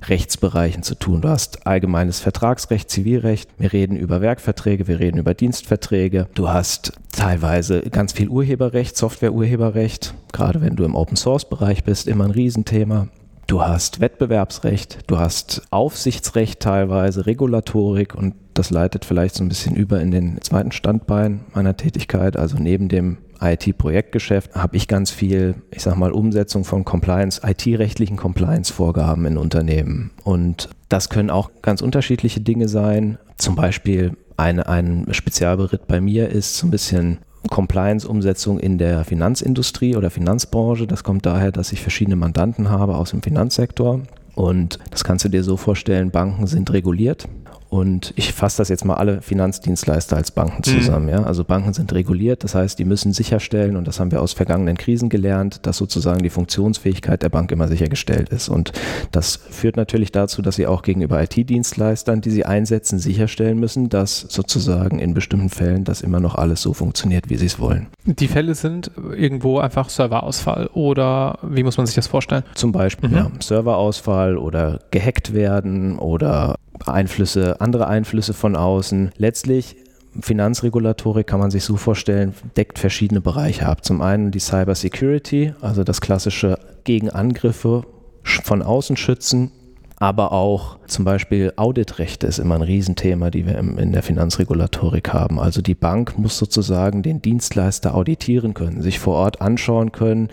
Rechtsbereichen 0.09 0.83
zu 0.83 0.97
tun. 0.97 1.21
Du 1.21 1.29
hast 1.29 1.67
allgemeines 1.67 2.21
Vertragsrecht, 2.21 2.91
Zivilrecht, 2.91 3.49
wir 3.59 3.73
reden 3.73 3.97
über 3.97 4.21
Werkverträge, 4.21 4.89
wir 4.89 4.99
reden 5.01 5.19
über 5.19 5.35
Dienstverträge. 5.35 6.29
Du 6.35 6.49
hast 6.49 6.93
teilweise 7.13 7.83
ganz 7.83 8.13
viel 8.13 8.29
Urheberrecht, 8.29 8.97
Softwareurheberrecht, 8.97 10.15
gerade 10.33 10.61
wenn 10.61 10.77
du 10.77 10.85
im 10.85 10.95
Open 10.95 11.17
Source 11.17 11.49
Bereich 11.49 11.85
bist, 11.85 12.09
immer 12.09 12.25
ein 12.25 12.31
Riesenthema. 12.31 13.09
Du 13.47 13.63
hast 13.63 14.01
Wettbewerbsrecht, 14.01 14.99
du 15.09 15.19
hast 15.19 15.63
Aufsichtsrecht 15.71 16.61
teilweise, 16.61 17.27
Regulatorik 17.27 18.15
und 18.15 18.35
das 18.55 18.71
leitet 18.71 19.05
vielleicht 19.05 19.35
so 19.35 19.45
ein 19.45 19.49
bisschen 19.49 19.77
über 19.77 20.01
in 20.01 20.11
den 20.11 20.41
zweiten 20.41 20.73
Standbein 20.73 21.41
meiner 21.55 21.77
Tätigkeit. 21.77 22.37
Also 22.37 22.57
neben 22.59 22.89
dem 22.89 23.19
IT-Projektgeschäft 23.41 24.55
habe 24.55 24.77
ich 24.77 24.89
ganz 24.89 25.11
viel, 25.11 25.57
ich 25.71 25.83
sag 25.83 25.97
mal, 25.97 26.13
Umsetzung 26.13 26.65
von 26.65 26.85
Compliance, 26.85 27.41
IT-rechtlichen 27.45 28.17
Compliance-Vorgaben 28.17 29.27
in 29.27 29.37
Unternehmen. 29.37 30.11
Und 30.23 30.69
das 30.89 31.09
können 31.09 31.31
auch 31.31 31.51
ganz 31.63 31.83
unterschiedliche 31.83 32.41
Dinge 32.41 32.69
sein. 32.69 33.19
Zum 33.37 33.57
Beispiel 33.57 34.17
eine, 34.37 34.69
ein 34.69 35.07
Spezialberitt 35.11 35.87
bei 35.89 36.01
mir 36.01 36.29
ist 36.29 36.57
so 36.57 36.67
ein 36.67 36.71
bisschen 36.71 37.19
Compliance-Umsetzung 37.51 38.61
in 38.61 38.79
der 38.79 39.05
Finanzindustrie 39.05 39.97
oder 39.97 40.11
Finanzbranche. 40.11 40.87
Das 40.87 41.03
kommt 41.03 41.27
daher, 41.27 41.51
dass 41.51 41.73
ich 41.73 41.81
verschiedene 41.81 42.17
Mandanten 42.17 42.71
habe 42.71 42.97
aus 42.97 43.11
dem 43.11 43.23
Finanzsektor. 43.23 44.03
Und 44.35 44.79
das 44.91 45.05
kannst 45.05 45.25
du 45.25 45.29
dir 45.29 45.43
so 45.43 45.57
vorstellen, 45.57 46.11
Banken 46.11 46.47
sind 46.47 46.73
reguliert 46.73 47.29
und 47.73 48.13
ich 48.17 48.35
fasse 48.35 48.59
das 48.59 48.69
jetzt 48.69 48.85
mal 48.85 48.97
alle 48.97 49.23
Finanzdienstleister 49.23 50.15
als 50.15 50.31
Banken 50.31 50.59
mhm. 50.59 50.63
zusammen. 50.63 51.07
Mhm. 51.07 51.11
Ja? 51.13 51.23
Also 51.23 51.43
Banken 51.43 51.73
sind 51.73 51.91
reguliert, 51.95 52.45
das 52.45 52.55
heißt, 52.55 52.79
die 52.79 52.85
müssen 52.85 53.15
sicherstellen, 53.15 53.77
und 53.77 53.89
das 53.89 53.99
haben 53.99 54.13
wir 54.13 54.21
aus 54.21 54.35
vergangenen 54.35 54.77
Krisen 54.77 55.09
gelernt, 55.09 55.61
dass 55.63 55.79
sozusagen 55.79 56.23
die 56.23 56.29
Funktionsfähigkeit 56.29 57.23
der 57.23 57.31
Bank 57.31 57.51
immer 57.51 57.69
sichergestellt 57.69 58.29
ist. 58.29 58.51
Und 58.51 58.73
das 59.11 59.37
führt 59.37 59.79
natürlich 59.79 60.13
dazu, 60.13 60.43
dass 60.43 60.57
sie 60.57 60.67
auch 60.67 60.83
gegenüber 60.83 61.23
IT-Dienstleistern, 61.23 62.21
die 62.21 62.29
sie 62.29 62.45
einsetzen, 62.45 62.99
sicherstellen 62.99 63.59
müssen, 63.59 63.89
dass 63.89 64.21
sozusagen 64.21 64.99
in 64.99 65.15
bestimmten 65.15 65.49
Fällen 65.49 65.85
das 65.85 66.03
immer 66.03 66.21
noch 66.21 66.35
alles 66.35 66.61
so 66.61 66.75
funktioniert, 66.75 67.31
wie 67.31 67.39
sie 67.39 67.47
es 67.47 67.59
wollen. 67.59 67.87
Die 68.05 68.29
Fälle 68.29 68.55
sind 68.55 68.91
irgendwo 69.17 69.61
einfach 69.61 69.89
Serverausfall 69.89 70.67
oder 70.75 71.39
wie 71.41 71.63
muss 71.63 71.79
man 71.79 71.87
sich 71.87 71.95
das 71.95 72.07
vorstellen? 72.07 72.43
Zum 72.55 72.71
Beispiel 72.71 73.09
mhm. 73.09 73.17
ja, 73.17 73.31
Serverausfall 73.41 74.37
oder 74.37 74.81
gehackt 74.91 75.33
werden 75.33 75.99
oder 75.99 76.57
Einflüsse, 76.89 77.61
andere 77.63 77.87
Einflüsse 77.87 78.35
von 78.35 78.57
außen. 78.57 79.13
Letztlich 79.17 79.77
Finanzregulatorik 80.21 81.27
kann 81.27 81.41
man 81.41 81.51
sich 81.51 81.65
so 81.65 81.77
vorstellen, 81.77 82.35
deckt 82.57 82.79
verschiedene 82.79 83.21
Bereiche 83.21 83.67
ab. 83.67 83.85
Zum 83.85 84.03
einen 84.03 84.31
die 84.31 84.41
Cyber 84.41 84.75
Security, 84.75 85.55
also 85.61 85.85
das 85.85 86.01
klassische 86.01 86.59
gegen 86.85 87.09
Angriffe 87.09 87.85
von 88.23 88.63
außen 88.63 88.97
schützen, 88.97 89.53
aber 89.97 90.33
auch 90.33 90.79
zum 90.87 91.05
Beispiel 91.05 91.53
Auditrechte 91.57 92.27
ist 92.27 92.41
immer 92.41 92.57
ein 92.57 92.63
Riesenthema, 92.63 93.31
die 93.31 93.47
wir 93.47 93.57
in 93.57 93.93
der 93.93 94.03
Finanzregulatorik 94.03 95.13
haben. 95.13 95.39
Also 95.39 95.63
die 95.63 95.77
Bank 95.77 96.19
muss 96.19 96.39
sozusagen 96.39 97.03
den 97.03 97.23
Dienstleister 97.23 97.95
auditieren 97.95 98.53
können, 98.53 98.83
sich 98.83 98.99
vor 98.99 99.15
Ort 99.15 99.41
anschauen 99.41 99.93
können, 99.93 100.29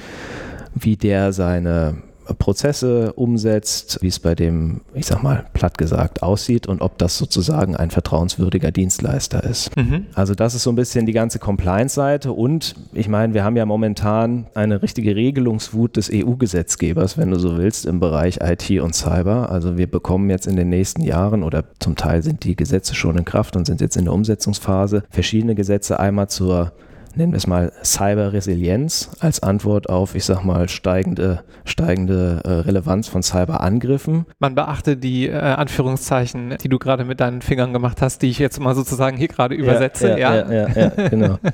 wie 0.73 0.97
der 0.97 1.33
seine 1.33 1.97
Prozesse 2.33 3.13
umsetzt, 3.13 3.99
wie 4.01 4.07
es 4.07 4.19
bei 4.19 4.35
dem, 4.35 4.81
ich 4.93 5.05
sag 5.05 5.23
mal, 5.23 5.45
platt 5.53 5.77
gesagt 5.77 6.23
aussieht 6.23 6.67
und 6.67 6.81
ob 6.81 6.97
das 6.97 7.17
sozusagen 7.17 7.75
ein 7.75 7.91
vertrauenswürdiger 7.91 8.71
Dienstleister 8.71 9.43
ist. 9.43 9.75
Mhm. 9.75 10.07
Also 10.13 10.35
das 10.35 10.55
ist 10.55 10.63
so 10.63 10.71
ein 10.71 10.75
bisschen 10.75 11.05
die 11.05 11.13
ganze 11.13 11.39
Compliance-Seite 11.39 12.31
und 12.31 12.75
ich 12.93 13.07
meine, 13.07 13.33
wir 13.33 13.43
haben 13.43 13.55
ja 13.55 13.65
momentan 13.65 14.47
eine 14.53 14.81
richtige 14.81 15.15
Regelungswut 15.15 15.97
des 15.97 16.09
EU-Gesetzgebers, 16.13 17.17
wenn 17.17 17.31
du 17.31 17.39
so 17.39 17.57
willst, 17.57 17.85
im 17.85 17.99
Bereich 17.99 18.39
IT 18.41 18.69
und 18.81 18.93
Cyber. 18.93 19.49
Also 19.49 19.77
wir 19.77 19.87
bekommen 19.87 20.29
jetzt 20.29 20.47
in 20.47 20.55
den 20.55 20.69
nächsten 20.69 21.01
Jahren 21.01 21.43
oder 21.43 21.63
zum 21.79 21.95
Teil 21.95 22.23
sind 22.23 22.43
die 22.43 22.55
Gesetze 22.55 22.95
schon 22.95 23.17
in 23.17 23.25
Kraft 23.25 23.55
und 23.55 23.65
sind 23.65 23.81
jetzt 23.81 23.97
in 23.97 24.05
der 24.05 24.13
Umsetzungsphase 24.13 25.03
verschiedene 25.09 25.55
Gesetze 25.55 25.99
einmal 25.99 26.29
zur 26.29 26.71
nennen 27.19 27.33
wir 27.33 27.37
es 27.37 27.47
mal 27.47 27.71
Cyber-Resilienz 27.83 29.11
als 29.19 29.43
Antwort 29.43 29.89
auf, 29.89 30.15
ich 30.15 30.23
sag 30.23 30.43
mal, 30.43 30.69
steigende, 30.69 31.43
steigende 31.65 32.41
äh, 32.45 32.49
Relevanz 32.49 33.09
von 33.09 33.21
Cyberangriffen. 33.21 34.25
Man 34.39 34.55
beachte 34.55 34.97
die 34.97 35.27
äh, 35.27 35.35
Anführungszeichen, 35.37 36.55
die 36.61 36.69
du 36.69 36.79
gerade 36.79 37.03
mit 37.03 37.19
deinen 37.19 37.41
Fingern 37.41 37.73
gemacht 37.73 38.01
hast, 38.01 38.21
die 38.21 38.29
ich 38.29 38.39
jetzt 38.39 38.59
mal 38.59 38.73
sozusagen 38.73 39.17
hier 39.17 39.27
gerade 39.27 39.53
übersetze. 39.53 40.17
Ja, 40.17 40.35
ja, 40.35 40.51
ja, 40.51 40.67
ja, 40.69 40.91
ja 40.97 41.09
genau. 41.09 41.37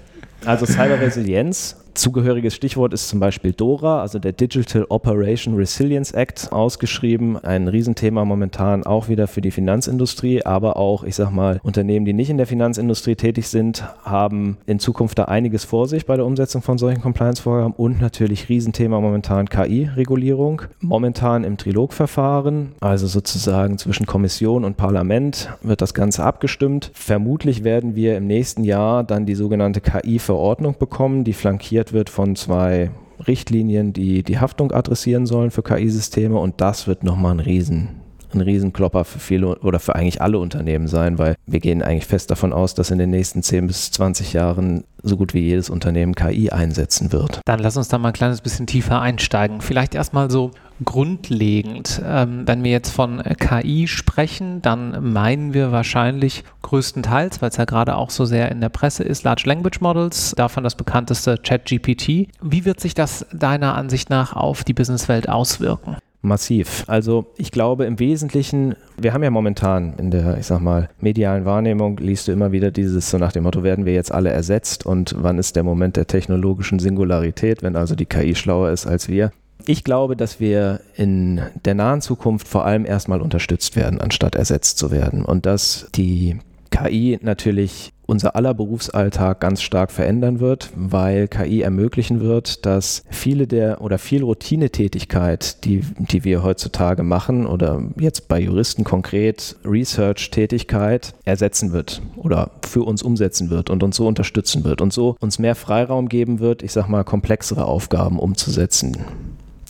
Also 0.46 0.68
Cyber-Resilienz 0.68 1.76
Zugehöriges 1.96 2.54
Stichwort 2.54 2.94
ist 2.94 3.08
zum 3.08 3.22
Beispiel 3.22 3.54
DORA, 3.54 4.02
also 4.02 4.20
der 4.20 4.34
Digital 4.34 4.86
Operation 4.90 5.56
Resilience 5.56 6.12
Act, 6.12 6.52
ausgeschrieben. 6.52 7.38
Ein 7.38 7.70
Riesenthema 7.70 8.26
momentan 8.26 8.84
auch 8.84 9.08
wieder 9.08 9.28
für 9.28 9.40
die 9.40 9.50
Finanzindustrie, 9.50 10.44
aber 10.44 10.76
auch, 10.76 11.06
ich 11.06 11.16
sag 11.16 11.32
mal, 11.32 11.62
Unternehmen, 11.64 12.06
die 12.06 12.12
nicht 12.12 12.30
in 12.30 12.36
der 12.36 12.48
Finanzindustrie 12.48 13.16
tätig 13.16 13.48
sind, 13.48 13.86
haben 14.04 14.58
in 14.66 14.80
Zukunft 14.80 15.18
da 15.18 15.26
einiges 15.26 15.64
vor 15.64 15.88
sich 15.88 16.06
bei 16.06 16.18
der 16.18 16.26
Umsetzung 16.26 16.62
von 16.62 16.78
solchen 16.78 17.02
Compliance-Vorgaben 17.02 17.74
und 17.74 18.02
natürlich 18.02 18.50
Riesenthema 18.50 19.00
momentan 19.00 19.48
KI-Regulierung. 19.48 20.64
Momentan 20.82 21.46
im 21.46 21.56
Trilogverfahren, 21.56 22.74
also 22.82 23.08
sozusagen 23.08 23.78
zwischen 23.78 24.06
Kommission 24.06 24.66
und 24.66 24.76
Parlament, 24.76 25.50
wird 25.62 25.82
das 25.82 25.94
Ganze 25.94 26.26
abgestimmt. 26.26 26.92
Vermutlich 26.94 27.64
werden 27.64 27.96
wir 27.96 28.18
im 28.18 28.28
nächsten 28.28 28.66
Jahr 28.66 29.06
dann 29.06 29.26
die 29.26 29.36
sogenannte 29.36 29.80
KI-Verordnung 29.80 30.76
bekommen, 30.78 31.24
die 31.24 31.32
flankiert 31.32 31.85
definiert 31.86 31.94
wird 31.94 32.10
von 32.10 32.36
zwei 32.36 32.92
Richtlinien, 33.28 33.94
die 33.94 34.24
die 34.24 34.40
Haftung 34.40 34.72
adressieren 34.72 35.26
sollen 35.26 35.52
für 35.52 35.64
KI-Systeme 35.64 36.38
und 36.38 36.60
das 36.62 36.88
wird 36.88 37.04
nochmal 37.04 37.34
ein 37.34 37.40
riesen 37.40 38.02
ein 38.34 38.42
Riesenklopper 38.42 39.06
für 39.06 39.20
viele 39.20 39.58
oder 39.60 39.80
für 39.80 39.96
eigentlich 39.96 40.22
alle 40.22 40.40
Unternehmen 40.40 40.88
sein, 40.88 41.18
weil 41.18 41.36
wir 41.46 41.62
gehen 41.62 41.82
eigentlich 41.82 42.06
fest 42.06 42.30
davon 42.32 42.52
aus, 42.52 42.74
dass 42.74 42.92
in 42.92 42.98
den 42.98 43.10
nächsten 43.10 43.42
10 43.42 43.68
bis 43.68 43.92
20 43.92 44.34
Jahren 44.34 44.84
so 45.02 45.16
gut 45.16 45.34
wie 45.34 45.40
jedes 45.40 45.70
Unternehmen 45.70 46.16
KI 46.16 46.50
einsetzen 46.50 47.14
wird. 47.14 47.40
Dann 47.46 47.60
lass 47.60 47.78
uns 47.78 47.88
da 47.88 47.98
mal 47.98 48.10
ein 48.10 48.14
kleines 48.14 48.42
bisschen 48.42 48.68
tiefer 48.68 49.00
einsteigen. 49.00 49.62
Vielleicht 49.62 49.96
erstmal 49.96 50.30
so 50.30 50.52
grundlegend. 50.84 52.02
Ähm, 52.06 52.44
wenn 52.46 52.64
wir 52.64 52.72
jetzt 52.72 52.90
von 52.90 53.22
KI 53.22 53.88
sprechen, 53.88 54.62
dann 54.62 55.14
meinen 55.14 55.54
wir 55.54 55.72
wahrscheinlich 55.72 56.44
größtenteils, 56.64 57.42
weil 57.42 57.50
es 57.50 57.58
ja 57.58 57.66
gerade 57.66 57.96
auch 57.96 58.10
so 58.10 58.26
sehr 58.26 58.52
in 58.52 58.62
der 58.62 58.70
Presse 58.70 59.04
ist, 59.04 59.24
Large 59.24 59.44
Language 59.46 59.82
Models, 59.82 60.34
davon 60.36 60.64
das 60.64 60.76
bekannteste 60.76 61.38
ChatGPT. 61.38 62.28
Wie 62.42 62.66
wird 62.66 62.80
sich 62.80 62.94
das 62.94 63.26
deiner 63.32 63.76
Ansicht 63.76 64.10
nach 64.10 64.36
auf 64.36 64.64
die 64.64 64.74
Businesswelt 64.74 65.30
auswirken? 65.30 65.98
Massiv. 66.26 66.84
Also 66.88 67.28
ich 67.38 67.52
glaube 67.52 67.86
im 67.86 68.00
Wesentlichen, 68.00 68.76
wir 68.98 69.14
haben 69.14 69.24
ja 69.24 69.30
momentan 69.30 69.94
in 69.98 70.10
der, 70.10 70.38
ich 70.40 70.48
sag 70.48 70.60
mal, 70.60 70.90
medialen 71.00 71.46
Wahrnehmung, 71.46 71.98
liest 71.98 72.28
du 72.28 72.32
immer 72.32 72.52
wieder 72.52 72.72
dieses 72.72 73.12
so 73.12 73.18
nach 73.18 73.32
dem 73.32 73.44
Motto, 73.44 73.64
werden 73.64 73.86
wir 73.86 73.94
jetzt 73.94 74.12
alle 74.12 74.32
ersetzt 74.32 74.86
und 74.86 75.16
wann 75.18 75.38
ist 75.38 75.56
der 75.56 75.64
Moment 75.64 75.98
der 75.98 76.08
technologischen 76.08 76.80
Singularität, 76.80 77.62
wenn 77.62 77.76
also 77.76 77.96
die 77.96 78.08
KI 78.08 78.34
schlauer 78.34 78.72
ist 78.72 78.88
als 78.88 79.08
wir. 79.08 79.32
Ich 79.68 79.84
glaube, 79.84 80.16
dass 80.16 80.40
wir 80.40 80.82
in 80.96 81.42
der 81.66 81.74
nahen 81.74 82.02
Zukunft 82.02 82.48
vor 82.48 82.66
allem 82.66 82.86
erstmal 82.86 83.22
unterstützt 83.22 83.76
werden, 83.76 84.00
anstatt 84.00 84.36
ersetzt 84.36 84.78
zu 84.78 84.92
werden. 84.92 85.26
Und 85.26 85.46
dass 85.46 85.88
die 85.96 86.38
KI 86.70 87.20
natürlich 87.22 87.94
unser 88.06 88.36
aller 88.36 88.54
Berufsalltag 88.54 89.40
ganz 89.40 89.62
stark 89.62 89.92
verändern 89.92 90.40
wird, 90.40 90.70
weil 90.76 91.28
KI 91.28 91.62
ermöglichen 91.62 92.20
wird, 92.20 92.66
dass 92.66 93.04
viele 93.10 93.48
der 93.48 93.82
oder 93.82 93.98
viel 93.98 94.24
Routinetätigkeit, 94.24 95.64
die, 95.66 95.82
die 95.98 96.24
wir 96.24 96.44
heutzutage 96.44 97.04
machen 97.04 97.48
oder 97.48 97.82
jetzt 98.00 98.28
bei 98.28 98.40
Juristen 98.40 98.84
konkret 98.84 99.56
Research-Tätigkeit 99.66 101.16
ersetzen 101.26 101.72
wird 101.72 102.02
oder 102.16 102.52
für 102.64 102.84
uns 102.84 103.02
umsetzen 103.02 103.50
wird 103.50 103.70
und 103.70 103.82
uns 103.82 103.96
so 103.96 104.08
unterstützen 104.08 104.64
wird 104.64 104.82
und 104.82 104.94
so 104.94 105.16
uns 105.20 105.40
mehr 105.40 105.56
Freiraum 105.56 106.10
geben 106.10 106.40
wird, 106.40 106.62
ich 106.62 106.74
sag 106.74 106.88
mal, 106.88 107.04
komplexere 107.04 107.66
Aufgaben 107.66 108.20
umzusetzen. 108.20 108.98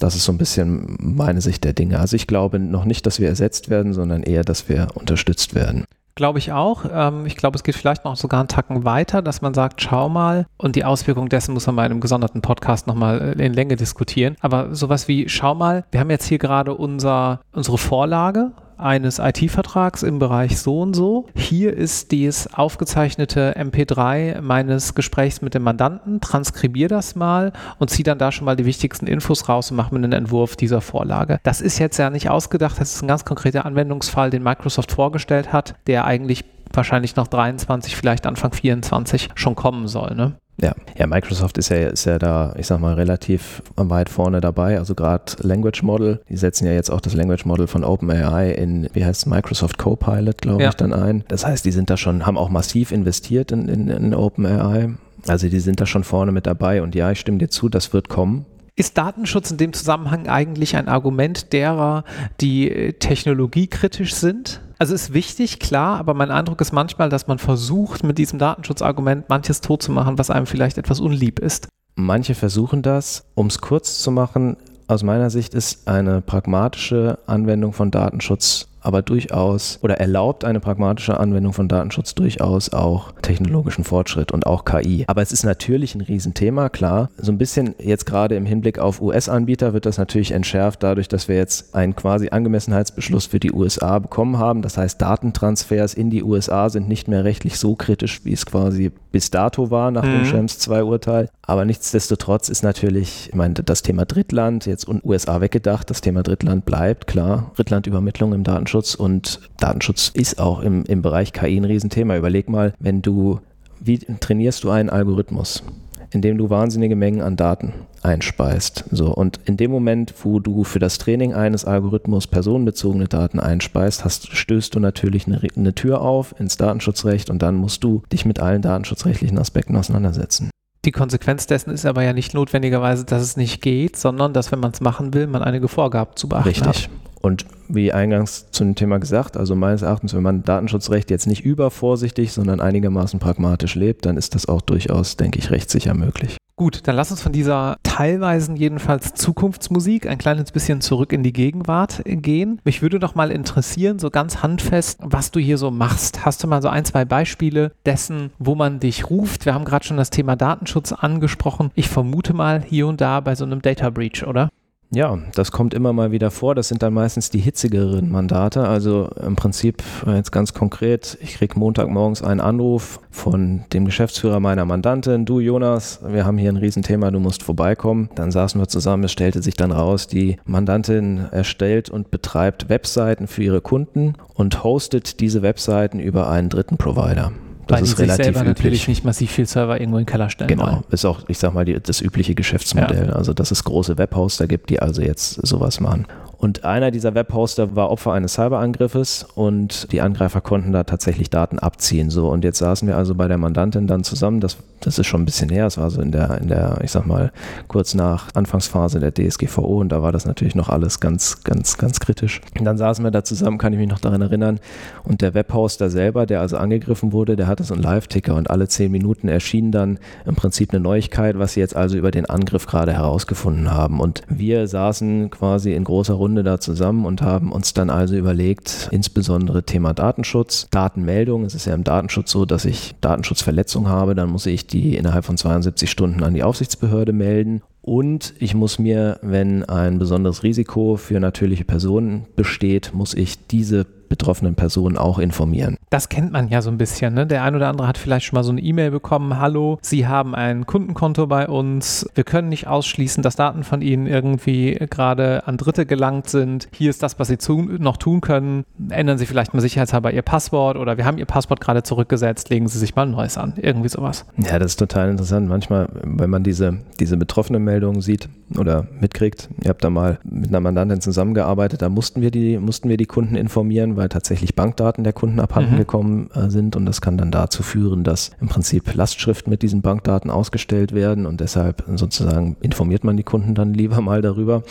Das 0.06 0.16
ist 0.16 0.26
so 0.26 0.32
ein 0.32 0.38
bisschen 0.38 0.98
meine 1.00 1.42
Sicht 1.42 1.64
der 1.64 1.74
Dinge. 1.74 2.00
Also 2.00 2.16
ich 2.16 2.28
glaube 2.28 2.60
noch 2.60 2.86
nicht, 2.86 3.08
dass 3.08 3.20
wir 3.20 3.28
ersetzt 3.28 3.72
werden, 3.72 3.92
sondern 3.92 4.22
eher, 4.22 4.44
dass 4.44 4.70
wir 4.70 4.90
unterstützt 4.94 5.56
werden. 5.56 5.86
Glaube 6.14 6.38
ich 6.38 6.52
auch. 6.52 6.86
Ähm, 6.94 7.26
ich 7.26 7.36
glaube, 7.36 7.56
es 7.58 7.64
geht 7.64 7.76
vielleicht 7.76 8.06
noch 8.06 8.16
sogar 8.16 8.40
einen 8.40 8.48
Tacken 8.48 8.86
weiter, 8.86 9.24
dass 9.24 9.42
man 9.42 9.56
sagt, 9.56 9.82
schau 9.82 10.08
mal, 10.08 10.46
und 10.58 10.76
die 10.76 10.86
Auswirkung 10.86 11.28
dessen 11.28 11.56
muss 11.56 11.66
man 11.66 11.76
bei 11.76 11.86
einem 11.86 12.02
gesonderten 12.02 12.42
Podcast 12.42 12.86
nochmal 12.86 13.36
in 13.40 13.54
Länge 13.54 13.78
diskutieren. 13.78 14.36
Aber 14.42 14.76
sowas 14.76 15.08
wie, 15.08 15.28
schau 15.28 15.56
mal, 15.56 15.86
wir 15.90 16.00
haben 16.00 16.12
jetzt 16.12 16.28
hier 16.28 16.38
gerade 16.38 16.76
unser, 16.76 17.42
unsere 17.52 17.80
Vorlage, 17.80 18.52
eines 18.78 19.20
IT-Vertrags 19.20 20.04
im 20.04 20.20
Bereich 20.20 20.60
so 20.60 20.82
und 20.82 20.94
so. 20.94 21.28
Hier 21.36 21.76
ist 21.76 22.12
dieses 22.12 22.54
aufgezeichnete 22.54 23.56
MP3 23.58 24.42
meines 24.42 24.96
Gesprächs 24.96 25.42
mit 25.42 25.54
dem 25.54 25.64
Mandanten, 25.64 26.22
transkribiere 26.22 26.90
das 26.90 27.16
mal 27.16 27.54
und 27.80 27.90
ziehe 27.90 28.04
dann 28.04 28.18
da 28.18 28.32
schon 28.32 28.46
mal 28.46 28.56
die 28.56 28.66
wichtigsten 28.66 29.08
Infos 29.08 29.50
raus 29.50 29.72
und 29.72 29.78
mache 29.78 29.94
mir 29.94 30.00
einen 30.00 30.14
Entwurf 30.14 30.56
dieser 30.56 30.82
Vorlage. 30.82 31.40
Das 31.44 31.62
ist 31.62 31.80
jetzt 31.80 31.98
ja 31.98 32.10
nicht 32.10 32.30
ausgedacht, 32.30 32.80
das 32.80 32.96
ist 32.96 33.02
ein 33.02 33.08
ganz 33.08 33.26
konkreter 33.26 33.66
Anwendungsfall, 33.66 34.30
den 34.30 34.44
Microsoft 34.44 34.92
vorgestellt 34.92 35.54
hat, 35.54 35.76
der 35.88 36.06
eigentlich 36.06 36.46
wahrscheinlich 36.74 37.16
noch 37.16 37.28
23, 37.28 37.96
vielleicht 37.96 38.26
Anfang 38.26 38.54
24 38.54 39.30
schon 39.36 39.56
kommen 39.56 39.88
soll. 39.88 40.16
Ne? 40.16 40.34
Ja, 40.62 40.74
ja, 40.98 41.06
Microsoft 41.06 41.58
ist 41.58 41.70
ja, 41.70 41.88
ist 41.90 42.06
ja 42.06 42.18
da, 42.18 42.54
ich 42.58 42.68
sag 42.68 42.80
mal, 42.80 42.94
relativ 42.94 43.62
weit 43.76 44.10
vorne 44.10 44.40
dabei. 44.40 44.80
Also 44.80 44.96
gerade 44.96 45.34
Language 45.40 45.84
Model, 45.84 46.22
die 46.30 46.38
setzen 46.38 46.66
ja 46.66 46.72
jetzt 46.72 46.90
auch 46.90 47.02
das 47.02 47.14
Language 47.14 47.46
Model 47.46 47.68
von 47.68 47.84
OpenAI 47.84 48.52
in, 48.52 48.90
wie 48.94 49.04
heißt 49.04 49.22
es, 49.22 49.26
Microsoft 49.26 49.78
Copilot, 49.78 50.42
glaube 50.42 50.64
ja. 50.64 50.70
ich, 50.70 50.76
dann 50.76 50.94
ein. 50.94 51.24
Das 51.28 51.46
heißt, 51.46 51.66
die 51.66 51.72
sind 51.72 51.90
da 51.90 51.98
schon, 51.98 52.26
haben 52.26 52.38
auch 52.38 52.50
massiv 52.50 52.92
investiert 52.92 53.52
in, 53.52 53.68
in, 53.68 53.90
in 53.90 54.14
OpenAI. 54.14 54.96
Also 55.28 55.50
die 55.50 55.60
sind 55.60 55.82
da 55.82 55.86
schon 55.86 56.04
vorne 56.04 56.32
mit 56.32 56.48
dabei 56.48 56.82
und 56.82 56.96
ja, 56.96 57.12
ich 57.12 57.20
stimme 57.20 57.40
dir 57.40 57.50
zu, 57.50 57.68
das 57.68 57.94
wird 57.94 58.10
kommen. 58.10 58.46
Ist 58.78 58.98
Datenschutz 58.98 59.52
in 59.52 59.58
dem 59.58 59.74
Zusammenhang 59.74 60.28
eigentlich 60.28 60.76
ein 60.76 60.88
Argument 60.90 61.54
derer, 61.54 62.04
die 62.42 62.70
äh, 62.70 62.94
technologiekritisch 62.94 64.14
sind? 64.14 64.62
Also 64.78 64.94
ist 64.94 65.14
wichtig, 65.14 65.60
klar, 65.60 65.98
aber 65.98 66.14
mein 66.14 66.32
Eindruck 66.32 66.60
ist 66.62 66.72
manchmal, 66.72 67.10
dass 67.10 67.28
man 67.28 67.40
versucht, 67.40 68.04
mit 68.04 68.18
diesem 68.18 68.40
Datenschutzargument 68.40 69.30
manches 69.30 69.62
tot 69.62 69.82
zu 69.82 69.92
machen, 69.92 70.18
was 70.18 70.30
einem 70.30 70.46
vielleicht 70.46 70.78
etwas 70.78 71.00
unlieb 71.00 71.40
ist. 71.40 71.68
Manche 71.96 72.36
versuchen 72.36 72.82
das. 72.82 73.26
Um 73.36 73.48
es 73.48 73.60
kurz 73.60 74.00
zu 74.00 74.12
machen, 74.12 74.58
aus 74.88 75.02
meiner 75.02 75.30
Sicht 75.30 75.54
ist 75.54 75.88
eine 75.88 76.22
pragmatische 76.22 77.18
Anwendung 77.26 77.74
von 77.74 77.90
Datenschutz 77.90 78.68
aber 78.86 79.02
durchaus 79.02 79.80
oder 79.82 80.00
erlaubt 80.00 80.46
eine 80.46 80.60
pragmatische 80.60 81.20
Anwendung 81.20 81.54
von 81.54 81.68
Datenschutz 81.68 82.16
durchaus 82.16 82.72
auch 82.72 83.12
technologischen 83.22 83.84
Fortschritt 83.84 84.32
und 84.32 84.46
auch 84.46 84.66
KI. 84.66 85.06
Aber 85.08 85.22
es 85.22 85.32
ist 85.32 85.44
natürlich 85.44 85.96
ein 85.96 86.02
Riesenthema, 86.02 86.70
klar. 86.70 87.10
So 87.18 87.32
ein 87.32 87.38
bisschen 87.38 87.76
jetzt 87.80 88.06
gerade 88.06 88.36
im 88.36 88.46
Hinblick 88.46 88.80
auf 88.80 89.02
US-Anbieter 89.02 89.74
wird 89.74 89.86
das 89.86 89.98
natürlich 89.98 90.32
entschärft 90.32 90.84
dadurch, 90.84 91.08
dass 91.08 91.28
wir 91.28 91.36
jetzt 91.36 91.74
einen 91.74 91.96
quasi 91.96 92.30
Angemessenheitsbeschluss 92.30 93.26
für 93.26 93.40
die 93.40 93.52
USA 93.52 94.00
bekommen 94.00 94.38
haben. 94.38 94.62
Das 94.62 94.78
heißt, 94.78 95.02
Datentransfers 95.02 95.94
in 95.94 96.10
die 96.10 96.24
USA 96.24 96.70
sind 96.70 96.88
nicht 96.88 97.08
mehr 97.08 97.24
rechtlich 97.24 97.58
so 97.58 97.76
kritisch, 97.76 98.24
wie 98.24 98.34
es 98.34 98.46
quasi 98.46 98.92
bis 99.12 99.32
dato 99.32 99.72
war 99.72 99.92
nach 99.92 100.04
mhm. 100.04 100.12
dem 100.12 100.26
Schrems 100.26 100.60
2 100.60 100.84
Urteil. 100.84 101.30
Aber 101.42 101.66
nichtsdestotrotz 101.66 102.50
ist 102.50 102.64
natürlich, 102.64 103.30
ich 103.30 103.36
meine, 103.36 103.54
das 103.54 103.82
Thema 103.82 104.06
Drittland 104.06 104.66
jetzt 104.66 104.88
und 104.88 105.06
USA 105.06 105.42
weggedacht, 105.42 105.90
das 105.90 106.02
Thema 106.02 106.24
Drittland 106.24 106.66
bleibt, 106.66 107.08
klar. 107.08 107.52
Drittlandübermittlung 107.56 108.34
im 108.34 108.44
Datenschutz 108.44 108.75
Datenschutz 108.76 108.96
und 108.96 109.40
Datenschutz 109.58 110.12
ist 110.14 110.38
auch 110.38 110.60
im, 110.60 110.84
im 110.84 111.02
Bereich 111.02 111.32
KI 111.32 111.56
ein 111.56 111.64
Riesenthema. 111.64 112.18
Überleg 112.18 112.50
mal, 112.50 112.74
wenn 112.78 113.02
du, 113.02 113.40
wie 113.80 114.00
trainierst 114.00 114.66
du 114.66 114.70
einen 114.70 114.90
Algorithmus? 114.90 115.64
indem 116.12 116.38
du 116.38 116.50
wahnsinnige 116.50 116.96
Mengen 116.96 117.22
an 117.22 117.36
Daten 117.36 117.74
einspeist. 118.02 118.86
So, 118.90 119.14
und 119.14 119.40
in 119.46 119.58
dem 119.58 119.70
Moment, 119.70 120.14
wo 120.24 120.40
du 120.40 120.64
für 120.64 120.80
das 120.80 120.98
Training 120.98 121.34
eines 121.34 121.66
Algorithmus 121.66 122.28
personenbezogene 122.28 123.10
Daten 123.10 123.38
einspeist, 123.38 124.06
hast, 124.06 124.34
stößt 124.34 124.74
du 124.76 124.80
natürlich 124.80 125.28
eine, 125.28 125.42
eine 125.58 125.76
Tür 125.76 126.02
auf 126.02 126.34
ins 126.40 126.56
Datenschutzrecht 126.56 127.30
und 127.30 127.42
dann 127.42 127.56
musst 127.56 127.84
du 127.84 128.04
dich 128.14 128.24
mit 128.24 128.40
allen 128.40 128.62
datenschutzrechtlichen 128.62 129.38
Aspekten 129.38 129.76
auseinandersetzen. 129.76 130.52
Die 130.86 130.92
Konsequenz 130.92 131.48
dessen 131.48 131.72
ist 131.72 131.86
aber 131.86 132.04
ja 132.04 132.14
nicht 132.14 132.34
notwendigerweise, 132.34 133.04
dass 133.04 133.22
es 133.22 133.36
nicht 133.36 133.62
geht, 133.62 133.98
sondern 133.98 134.32
dass, 134.32 134.54
wenn 134.54 134.60
man 134.60 134.72
es 134.72 134.80
machen 134.80 135.14
will, 135.14 135.28
man 135.28 135.42
einige 135.42 135.68
Vorgaben 135.68 136.16
zu 136.16 136.30
beachten 136.30 136.48
Richtig. 136.48 136.68
hat. 136.68 136.90
Und 137.26 137.48
wie 137.68 137.92
eingangs 137.92 138.52
zu 138.52 138.64
dem 138.64 138.76
Thema 138.76 139.00
gesagt, 139.00 139.36
also 139.36 139.56
meines 139.56 139.82
Erachtens, 139.82 140.14
wenn 140.14 140.22
man 140.22 140.44
Datenschutzrecht 140.44 141.10
jetzt 141.10 141.26
nicht 141.26 141.44
übervorsichtig, 141.44 142.32
sondern 142.32 142.62
einigermaßen 142.62 143.20
pragmatisch 143.20 143.74
lebt, 143.74 144.06
dann 144.06 144.16
ist 144.16 144.36
das 144.36 144.48
auch 144.48 144.62
durchaus, 144.62 145.18
denke 145.18 145.40
ich, 145.40 145.50
rechtssicher 145.50 145.96
möglich. 145.96 146.38
Gut, 146.56 146.82
dann 146.86 146.96
lass 146.96 147.10
uns 147.10 147.24
von 147.24 147.32
dieser 147.32 147.78
teilweisen 147.82 148.56
jedenfalls 148.56 149.16
Zukunftsmusik 149.16 150.06
ein 150.08 150.20
kleines 150.20 150.52
bisschen 150.52 150.82
zurück 150.82 151.14
in 151.14 151.24
die 151.24 151.34
Gegenwart 151.34 152.04
gehen. 152.06 152.62
Mich 152.64 152.84
würde 152.84 153.00
doch 153.00 153.16
mal 153.16 153.32
interessieren, 153.32 153.98
so 153.98 154.12
ganz 154.12 154.44
handfest, 154.44 155.00
was 155.02 155.32
du 155.32 155.40
hier 155.40 155.58
so 155.58 155.72
machst. 155.72 156.26
Hast 156.26 156.44
du 156.44 156.48
mal 156.48 156.62
so 156.62 156.70
ein, 156.70 156.86
zwei 156.86 157.06
Beispiele 157.06 157.72
dessen, 157.88 158.30
wo 158.38 158.54
man 158.54 158.80
dich 158.80 159.10
ruft? 159.10 159.48
Wir 159.48 159.56
haben 159.56 159.66
gerade 159.66 159.84
schon 159.84 159.98
das 159.98 160.12
Thema 160.12 160.36
Datenschutz 160.36 160.92
angesprochen. 160.92 161.72
Ich 161.74 161.90
vermute 161.90 162.36
mal 162.36 162.62
hier 162.62 162.86
und 162.86 163.02
da 163.02 163.20
bei 163.20 163.34
so 163.34 163.46
einem 163.46 163.64
Data 163.64 163.90
Breach, 163.90 164.28
oder? 164.28 164.50
Ja, 164.96 165.20
das 165.34 165.52
kommt 165.52 165.74
immer 165.74 165.92
mal 165.92 166.14
wieder 166.14 166.32
vor. 166.32 166.56
Das 166.56 166.70
sind 166.70 166.82
dann 166.82 166.94
meistens 166.94 167.30
die 167.30 167.40
hitzigeren 167.40 168.10
Mandate. 168.10 168.66
Also 168.66 169.10
im 169.22 169.36
Prinzip 169.36 169.84
jetzt 170.08 170.32
ganz 170.32 170.54
konkret, 170.54 171.18
ich 171.20 171.34
kriege 171.34 171.60
Montagmorgens 171.60 172.24
einen 172.24 172.40
Anruf 172.40 173.02
von 173.12 173.66
dem 173.74 173.84
Geschäftsführer 173.84 174.40
meiner 174.40 174.64
Mandantin. 174.64 175.26
Du 175.26 175.42
Jonas, 175.42 176.00
wir 176.08 176.26
haben 176.26 176.38
hier 176.38 176.50
ein 176.50 176.56
Riesenthema, 176.56 177.12
du 177.12 177.20
musst 177.20 177.44
vorbeikommen. 177.44 178.10
Dann 178.16 178.32
saßen 178.32 178.60
wir 178.60 178.70
zusammen, 178.70 179.04
es 179.04 179.12
stellte 179.12 179.42
sich 179.42 179.56
dann 179.56 179.74
raus, 179.74 180.08
die 180.08 180.38
Mandantin 180.46 181.26
erstellt 181.30 181.90
und 181.90 182.10
betreibt 182.10 182.70
Webseiten 182.70 183.28
für 183.28 183.44
ihre 183.44 183.60
Kunden 183.60 184.14
und 184.34 184.64
hostet 184.64 185.20
diese 185.20 185.42
Webseiten 185.42 186.00
über 186.00 186.30
einen 186.30 186.48
dritten 186.48 186.78
Provider. 186.78 187.34
Das 187.68 187.78
Weil 187.78 187.84
ist 187.84 187.98
die 187.98 188.02
relativ 188.04 188.16
sich 188.18 188.26
selber 188.26 188.40
üblich. 188.42 188.58
natürlich 188.58 188.88
nicht 188.88 189.06
massiv 189.06 189.32
viel 189.32 189.46
Server 189.46 189.80
irgendwo 189.80 189.98
in 189.98 190.04
den 190.04 190.10
Keller 190.12 190.30
stellen 190.30 190.48
Genau, 190.50 190.66
wollen. 190.68 190.84
ist 190.92 191.06
auch, 191.06 191.22
ich 191.28 191.38
sag 191.40 191.54
mal, 191.54 191.66
die, 191.66 191.80
das 191.82 192.02
übliche 192.02 192.36
Geschäftsmodell. 192.36 193.08
Ja. 193.08 193.14
Also, 193.14 193.34
dass 193.34 193.52
es 193.52 193.64
große 193.64 193.98
Webhoster 193.98 194.48
gibt, 194.48 194.70
die 194.70 194.80
also 194.82 195.02
jetzt 195.02 195.46
sowas 195.46 195.80
machen. 195.80 196.06
Und 196.38 196.66
einer 196.66 196.92
dieser 196.92 197.16
Webhoster 197.16 197.76
war 197.76 197.90
Opfer 197.90 198.14
eines 198.14 198.34
Cyberangriffes 198.34 199.26
und 199.36 199.92
die 199.92 200.02
Angreifer 200.02 200.42
konnten 200.42 200.72
da 200.72 200.84
tatsächlich 200.84 201.30
Daten 201.30 201.60
abziehen. 201.60 202.10
So, 202.10 202.30
und 202.30 202.44
jetzt 202.44 202.60
saßen 202.60 202.88
wir 202.88 202.98
also 202.98 203.16
bei 203.16 203.28
der 203.28 203.38
Mandantin 203.38 203.88
dann 203.88 204.04
zusammen, 204.04 204.42
das, 204.42 204.58
das 204.82 205.00
ist 205.00 205.08
schon 205.08 205.22
ein 205.22 205.26
bisschen 205.26 205.50
her, 205.50 205.66
es 205.66 205.78
war 205.78 205.90
so 205.90 206.02
in 206.02 206.12
der, 206.12 206.40
in 206.40 206.48
der, 206.48 206.80
ich 206.84 206.92
sag 206.92 207.06
mal, 207.06 207.32
kurz 207.68 207.94
nach 207.94 208.30
Anfangsphase 208.34 209.00
der 209.00 209.14
DSGVO 209.14 209.80
und 209.80 209.90
da 209.90 210.04
war 210.04 210.12
das 210.12 210.26
natürlich 210.26 210.56
noch 210.56 210.70
alles 210.70 211.00
ganz, 211.00 211.44
ganz, 211.44 211.78
ganz 211.78 212.00
kritisch. 212.00 212.42
Und 212.58 212.66
dann 212.66 212.78
saßen 212.78 213.04
wir 213.04 213.12
da 213.12 213.24
zusammen, 213.24 213.58
kann 213.58 213.74
ich 213.74 213.80
mich 213.80 213.90
noch 213.90 214.00
daran 214.00 214.22
erinnern, 214.22 214.60
und 215.04 215.22
der 215.22 215.34
Webhoster 215.34 215.90
selber, 215.90 216.26
der 216.26 216.42
also 216.42 216.58
angegriffen 216.58 217.12
wurde, 217.12 217.36
der 217.36 217.48
hatte 217.48 217.64
so 217.64 217.74
einen 217.74 217.84
Live-Ticker 217.84 218.36
und 218.36 218.50
alle 218.50 218.68
zehn 218.68 218.92
Minuten 218.92 219.28
erschien 219.28 219.72
dann 219.72 220.00
im 220.26 220.36
Prinzip 220.36 220.72
eine 220.72 220.80
Neuigkeit, 220.80 221.38
was 221.40 221.54
sie 221.54 221.60
jetzt 221.60 221.76
also 221.76 221.98
über 221.98 222.12
den 222.12 222.26
Angriff 222.26 222.66
gerade 222.66 222.94
herausgefunden 222.94 223.72
haben. 223.72 224.00
Und 224.00 224.24
wir 224.28 224.68
saßen 224.68 225.30
quasi 225.30 225.74
in 225.74 225.84
großer 225.84 226.14
Runde 226.26 226.44
da 226.44 226.60
zusammen 226.60 227.06
und 227.06 227.22
haben 227.22 227.52
uns 227.52 227.74
dann 227.74 227.92
also 227.92 228.16
überlegt, 228.16 228.90
insbesondere 228.92 229.62
Thema 229.62 229.94
Datenschutz, 229.94 230.68
Datenmeldung. 230.72 231.46
Es 231.46 231.54
ist 231.54 231.66
ja 231.68 231.76
im 231.76 231.84
Datenschutz 231.84 232.32
so, 232.32 232.46
dass 232.46 232.66
ich 232.66 232.96
Datenschutzverletzung 233.00 233.88
habe, 233.88 234.16
dann 234.16 234.30
muss 234.30 234.48
ich 234.48 234.66
die 234.66 234.98
innerhalb 234.98 235.24
von 235.24 235.38
72 235.38 235.90
Stunden 235.90 236.24
an 236.24 236.34
die 236.34 236.42
Aufsichtsbehörde 236.42 237.14
melden. 237.14 237.62
Und 237.84 238.34
ich 238.40 238.56
muss 238.56 238.80
mir, 238.80 239.20
wenn 239.22 239.64
ein 239.66 240.00
besonderes 240.00 240.42
Risiko 240.42 240.96
für 240.96 241.20
natürliche 241.20 241.66
Personen 241.66 242.26
besteht, 242.36 242.96
muss 242.96 243.14
ich 243.14 243.46
diese 243.46 243.86
betroffenen 244.10 244.56
Personen 244.56 244.98
auch 244.98 245.20
informieren. 245.20 245.78
Das 245.90 246.10
kennt 246.10 246.32
man 246.32 246.48
ja 246.50 246.62
so 246.62 246.70
ein 246.70 246.78
bisschen. 246.78 247.14
Ne? 247.14 247.28
Der 247.28 247.44
ein 247.44 247.56
oder 247.56 247.70
andere 247.70 247.88
hat 247.88 247.98
vielleicht 247.98 248.26
schon 248.26 248.38
mal 248.38 248.44
so 248.44 248.52
eine 248.52 248.62
E-Mail 248.62 248.92
bekommen. 248.92 249.40
Hallo, 249.40 249.78
Sie 249.82 250.08
haben 250.08 250.36
ein 250.36 250.66
Kundenkonto 250.66 251.28
bei 251.28 251.48
uns. 251.48 252.10
Wir 252.16 252.24
können 252.24 252.50
nicht 252.50 252.68
ausschließen, 252.68 253.24
dass 253.24 253.36
Daten 253.36 253.64
von 253.64 253.82
Ihnen 253.82 254.08
irgendwie 254.08 254.74
gerade 254.90 255.48
an 255.48 255.58
Dritte 255.58 255.86
gelangt 255.86 256.30
sind. 256.30 256.68
Hier 256.74 256.90
ist 256.90 257.04
das, 257.04 257.20
was 257.20 257.28
Sie 257.28 257.38
zu, 257.38 257.62
noch 257.62 257.98
tun 257.98 258.22
können. 258.22 258.66
Ändern 258.90 259.18
Sie 259.18 259.26
vielleicht 259.26 259.54
mal 259.54 259.62
sicherheitshalber 259.62 260.12
Ihr 260.12 260.22
Passwort 260.22 260.78
oder 260.78 260.98
wir 260.98 261.06
haben 261.06 261.18
Ihr 261.18 261.26
Passwort 261.26 261.62
gerade 261.62 261.84
zurückgesetzt. 261.84 262.50
Legen 262.50 262.68
Sie 262.68 262.80
sich 262.80 262.96
mal 262.96 263.04
ein 263.04 263.12
neues 263.12 263.38
an. 263.38 263.54
Irgendwie 263.58 263.90
sowas. 263.90 264.26
Ja, 264.38 264.60
das 264.60 264.72
ist 264.72 264.80
total 264.80 265.10
interessant. 265.10 265.50
Manchmal, 265.50 265.90
wenn 266.04 266.30
man 266.30 266.44
diese, 266.44 266.80
diese 267.00 267.18
betroffene 267.18 267.60
Meldungen 267.60 268.02
sieht 268.02 268.30
oder 268.58 268.88
mitkriegt, 269.00 269.50
ihr 269.64 269.70
habt 269.70 269.84
da 269.84 269.90
mal 269.90 270.20
mit 270.24 270.50
einer 270.50 270.60
Mandantin 270.60 271.02
zusammengearbeitet, 271.02 271.82
da 271.82 271.90
mussten 271.90 272.22
wir 272.22 272.32
die, 272.32 272.58
mussten 272.58 272.90
wir 272.90 272.98
die 272.98 273.06
Kunden 273.06 273.36
informieren, 273.36 273.96
weil 273.96 274.05
tatsächlich 274.10 274.56
Bankdaten 274.56 275.04
der 275.04 275.14
Kunden 275.14 275.40
abhanden 275.40 275.74
mhm. 275.74 275.80
gekommen 275.80 276.30
äh, 276.34 276.50
sind 276.50 276.76
und 276.76 276.86
das 276.86 277.02
kann 277.02 277.18
dann 277.18 277.32
dazu 277.32 277.64
führen, 277.64 278.04
dass 278.04 278.32
im 278.42 278.48
Prinzip 278.48 278.94
Lastschriften 278.94 279.50
mit 279.50 279.62
diesen 279.62 279.82
Bankdaten 279.82 280.32
ausgestellt 280.32 280.94
werden 280.94 281.26
und 281.26 281.40
deshalb 281.42 281.84
sozusagen 281.96 282.58
informiert 282.62 283.04
man 283.04 283.18
die 283.18 283.24
Kunden 283.24 283.56
dann 283.56 283.74
lieber 283.74 284.02
mal 284.02 284.22
darüber. 284.22 284.64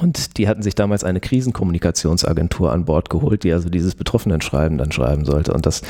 Und 0.00 0.38
die 0.38 0.48
hatten 0.48 0.62
sich 0.62 0.74
damals 0.74 1.04
eine 1.04 1.20
Krisenkommunikationsagentur 1.20 2.72
an 2.72 2.84
Bord 2.84 3.10
geholt, 3.10 3.44
die 3.44 3.52
also 3.52 3.68
dieses 3.68 3.94
Betroffenen-Schreiben 3.94 4.78
dann 4.78 4.92
schreiben 4.92 5.24
sollte. 5.24 5.52
Und 5.52 5.66
das, 5.66 5.82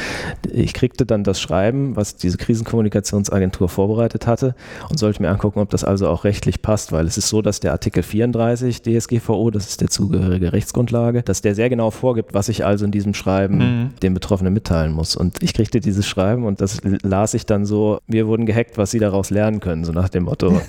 ich 0.53 0.75
kriegte 0.75 1.07
dann 1.07 1.23
das 1.23 1.41
Schreiben, 1.41 1.95
was 1.97 2.17
diese 2.17 2.37
Krisenkommunikationsagentur 2.37 3.69
vorbereitet 3.69 4.27
hatte 4.27 4.55
und 4.89 4.99
sollte 4.99 5.23
mir 5.23 5.31
angucken, 5.31 5.61
ob 5.61 5.71
das 5.71 5.85
also 5.85 6.09
auch 6.09 6.25
rechtlich 6.25 6.63
passt, 6.63 6.93
weil 6.93 7.07
es 7.07 7.19
ist 7.19 7.29
so, 7.29 7.41
dass 7.41 7.61
der 7.61 7.73
Artikel 7.73 8.03
34 8.03 8.83
DSGVO, 8.83 9.51
das 9.51 9.69
ist 9.69 9.81
der 9.81 9.91
zugehörige 9.91 10.53
Rechtsgrundlage, 10.53 11.23
dass 11.23 11.43
der 11.43 11.55
sehr 11.55 11.69
genau 11.69 11.91
vorgibt, 11.91 12.35
was 12.35 12.49
ich 12.49 12.60
also 12.64 12.85
in 12.85 12.90
diesem 12.90 13.14
Schreiben 13.14 13.59
mhm. 13.59 13.90
dem 14.02 14.14
Betroffenen 14.14 14.52
mitteilen 14.52 14.93
muss. 14.93 15.17
Und 15.17 15.43
ich 15.43 15.55
kriegte 15.55 15.81
dieses 15.81 16.07
Schreiben 16.07 16.45
und 16.45 16.61
das 16.61 16.81
las 17.02 17.35
ich 17.35 17.47
dann 17.47 17.64
so, 17.64 17.99
wir 18.07 18.26
wurden 18.26 18.47
gehackt, 18.47 18.79
was 18.79 18.90
sie 18.90 18.99
daraus 18.99 19.31
lernen 19.31 19.61
können, 19.61 19.85
so 19.85 19.93
nach 19.93 20.09
dem 20.09 20.25
Motto. 20.25 20.49